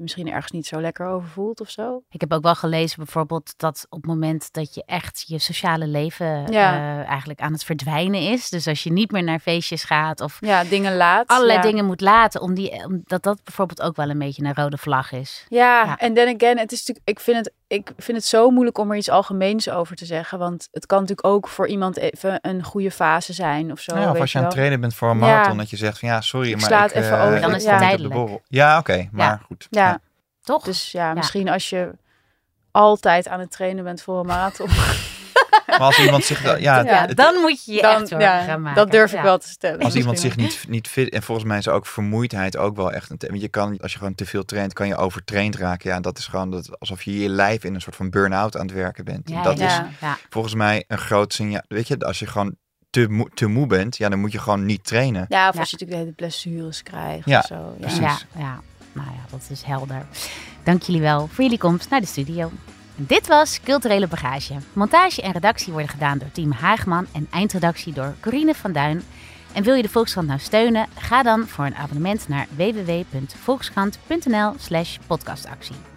misschien 0.02 0.30
ergens 0.32 0.52
niet 0.52 0.66
zo 0.66 0.80
lekker 0.80 1.06
over 1.06 1.28
voelt 1.28 1.60
of 1.60 1.70
zo? 1.70 2.02
Ik 2.10 2.20
heb 2.20 2.32
ook 2.32 2.42
wel 2.42 2.54
gelezen 2.54 2.96
bijvoorbeeld 2.96 3.54
dat 3.56 3.86
op 3.88 3.98
het 3.98 4.06
moment 4.10 4.52
dat 4.52 4.74
je 4.74 4.82
echt 4.86 5.24
je 5.26 5.38
sociale 5.38 5.86
leven 5.86 6.52
Ja. 6.52 6.74
eh, 6.74 7.08
eigenlijk 7.08 7.40
aan 7.40 7.52
het 7.52 7.64
verdwijnen 7.64 8.20
is. 8.20 8.48
Dus 8.48 8.66
als 8.66 8.82
je 8.82 8.92
niet 8.92 9.10
meer 9.10 9.22
naar 9.22 9.38
feestjes 9.38 9.84
gaat 9.84 10.20
of 10.20 10.36
Ja, 10.40 10.64
dingen 10.64 10.96
laat. 10.96 11.26
allerlei 11.28 11.56
ja. 11.58 11.62
dingen 11.64 11.84
moet 11.84 12.00
laten, 12.00 12.40
om 12.40 12.54
die, 12.54 12.84
omdat 12.84 13.22
dat 13.22 13.44
bijvoorbeeld 13.44 13.82
ook 13.82 13.96
wel 13.96 14.10
een 14.10 14.18
beetje 14.18 14.44
een 14.44 14.54
rode 14.54 14.78
vlag 14.78 15.12
is. 15.12 15.46
Ja, 15.48 15.84
Ja. 15.84 15.98
en 15.98 16.14
then 16.14 16.34
again, 16.34 16.58
het 16.58 16.72
is 16.72 16.78
natuurlijk, 16.78 17.08
ik 17.08 17.20
vind 17.20 17.36
het, 17.36 17.52
ik 17.72 17.92
vind 17.96 18.16
het 18.16 18.26
zo 18.26 18.50
moeilijk 18.50 18.78
om 18.78 18.90
er 18.90 18.96
iets 18.96 19.08
algemeens 19.10 19.70
over 19.70 19.96
te 19.96 20.04
zeggen. 20.04 20.38
Want 20.38 20.68
het 20.72 20.86
kan 20.86 21.00
natuurlijk 21.00 21.26
ook 21.26 21.48
voor 21.48 21.68
iemand 21.68 21.96
even 21.96 22.38
een 22.42 22.62
goede 22.62 22.90
fase 22.90 23.32
zijn 23.32 23.72
of 23.72 23.80
zo. 23.80 23.94
Ja, 23.96 24.06
of 24.06 24.12
weet 24.12 24.20
als 24.20 24.32
je 24.32 24.38
aan 24.38 24.44
het 24.44 24.52
trainen 24.52 24.80
bent 24.80 24.94
voor 24.94 25.10
een 25.10 25.18
Ja. 25.18 25.26
marathon, 25.26 25.56
dat 25.56 25.70
je 25.70 25.76
zegt 25.76 25.98
van 25.98 26.08
ja, 26.08 26.20
sorry, 26.20 26.48
Ik 26.48 26.56
maar 26.56 26.64
sla 26.64 26.84
ik, 26.84 26.92
het 26.92 27.04
even 27.04 27.18
eh, 27.18 27.24
over. 27.24 27.40
Dan 27.40 27.54
is 27.54 27.64
het 27.64 27.78
tijdelijk. 27.78 28.40
Ja, 28.48 28.78
oké, 28.78 29.08
maar 29.12 29.42
goed. 29.46 29.66
Ja, 29.70 30.00
Toch? 30.42 30.64
dus 30.64 30.92
ja, 30.92 31.14
misschien 31.14 31.48
als 31.48 31.70
je 31.70 31.90
altijd 32.70 33.28
aan 33.28 33.40
het 33.40 33.50
trainen 33.50 33.84
bent 33.84 34.02
voor 34.02 34.20
een 34.20 34.26
marathon. 34.26 34.68
Maar 35.78 35.86
als 35.86 35.98
iemand 35.98 36.24
zich, 36.24 36.42
ja, 36.42 36.56
ja, 36.56 37.06
het- 37.06 37.16
dan 37.16 37.34
moet 37.40 37.64
je 37.64 37.72
je 37.72 37.82
dan, 37.82 37.90
echt 38.00 38.08
zorgen 38.08 38.28
ja, 38.28 38.42
gaan 38.44 38.62
maken. 38.62 38.76
dat 38.82 38.90
durf 38.90 39.12
ik 39.12 39.20
wel 39.20 39.38
te 39.38 39.48
stellen. 39.48 39.80
als 39.80 39.94
iemand 39.94 40.20
zich 40.20 40.36
niet, 40.36 40.64
niet 40.68 40.88
fit, 40.88 41.08
en 41.10 41.22
volgens 41.22 41.46
mij 41.46 41.58
is 41.58 41.68
ook 41.68 41.86
vermoeidheid 41.86 42.56
ook 42.56 42.76
wel 42.76 42.92
echt 42.92 43.10
een. 43.10 43.16
Want 43.28 43.40
je 43.40 43.48
kan, 43.48 43.78
als 43.80 43.92
je 43.92 43.98
gewoon 43.98 44.14
te 44.14 44.26
veel 44.26 44.44
traint, 44.44 44.72
kan 44.72 44.86
je 44.86 44.96
overtraind 44.96 45.56
raken. 45.56 45.90
Ja, 45.90 46.00
dat 46.00 46.18
is 46.18 46.26
gewoon 46.26 46.50
dat, 46.50 46.80
alsof 46.80 47.02
je 47.02 47.18
je 47.18 47.28
lijf 47.28 47.64
in 47.64 47.74
een 47.74 47.80
soort 47.80 47.96
van 47.96 48.10
burn-out 48.10 48.56
aan 48.56 48.66
het 48.66 48.74
werken 48.74 49.04
bent. 49.04 49.28
Ja, 49.28 49.42
dat 49.42 49.58
ja, 49.58 49.66
is 50.00 50.06
volgens 50.30 50.54
mij 50.54 50.84
een 50.88 50.98
groot 50.98 51.32
signaal. 51.32 51.62
Weet 51.68 51.88
je, 51.88 51.98
als 51.98 52.18
je 52.18 52.26
gewoon 52.26 52.54
te 52.90 53.06
moe, 53.08 53.28
te 53.34 53.46
moe 53.46 53.66
bent, 53.66 53.96
ja, 53.96 54.08
dan 54.08 54.18
moet 54.18 54.32
je 54.32 54.38
gewoon 54.38 54.66
niet 54.66 54.84
trainen. 54.84 55.26
Ja, 55.28 55.48
of 55.48 55.54
Ja. 55.54 55.60
als 55.60 55.70
je 55.70 55.76
natuurlijk 55.76 55.90
de 55.90 55.96
hele 55.96 56.12
blessures 56.12 56.82
krijgt 56.82 57.24
Ja, 57.28 57.38
of 57.38 57.44
zo. 57.46 57.54
Ja. 57.54 57.80
precies. 57.80 57.98
Ja, 58.00 58.18
ja, 58.38 58.60
nou 58.92 59.08
ja, 59.08 59.20
dat 59.30 59.46
is 59.50 59.62
helder. 59.62 60.06
Dank 60.62 60.82
jullie 60.82 61.00
wel 61.00 61.26
voor 61.32 61.44
jullie 61.44 61.58
komst 61.58 61.90
naar 61.90 62.00
de 62.00 62.06
studio. 62.06 62.50
Dit 62.96 63.26
was 63.26 63.60
Culturele 63.60 64.06
Bagage. 64.06 64.54
Montage 64.72 65.22
en 65.22 65.32
redactie 65.32 65.72
worden 65.72 65.90
gedaan 65.90 66.18
door 66.18 66.30
Team 66.32 66.52
Haagman 66.52 67.06
en 67.12 67.26
eindredactie 67.30 67.92
door 67.92 68.14
Corine 68.20 68.54
van 68.54 68.72
Duin. 68.72 69.02
En 69.52 69.62
wil 69.62 69.74
je 69.74 69.82
de 69.82 69.88
Volkskrant 69.88 70.26
nou 70.28 70.40
steunen? 70.40 70.86
Ga 70.94 71.22
dan 71.22 71.46
voor 71.48 71.64
een 71.64 71.76
abonnement 71.76 72.28
naar 72.28 72.46
www.volkskrant.nl 72.56 74.52
slash 74.58 74.96
podcastactie. 75.06 75.91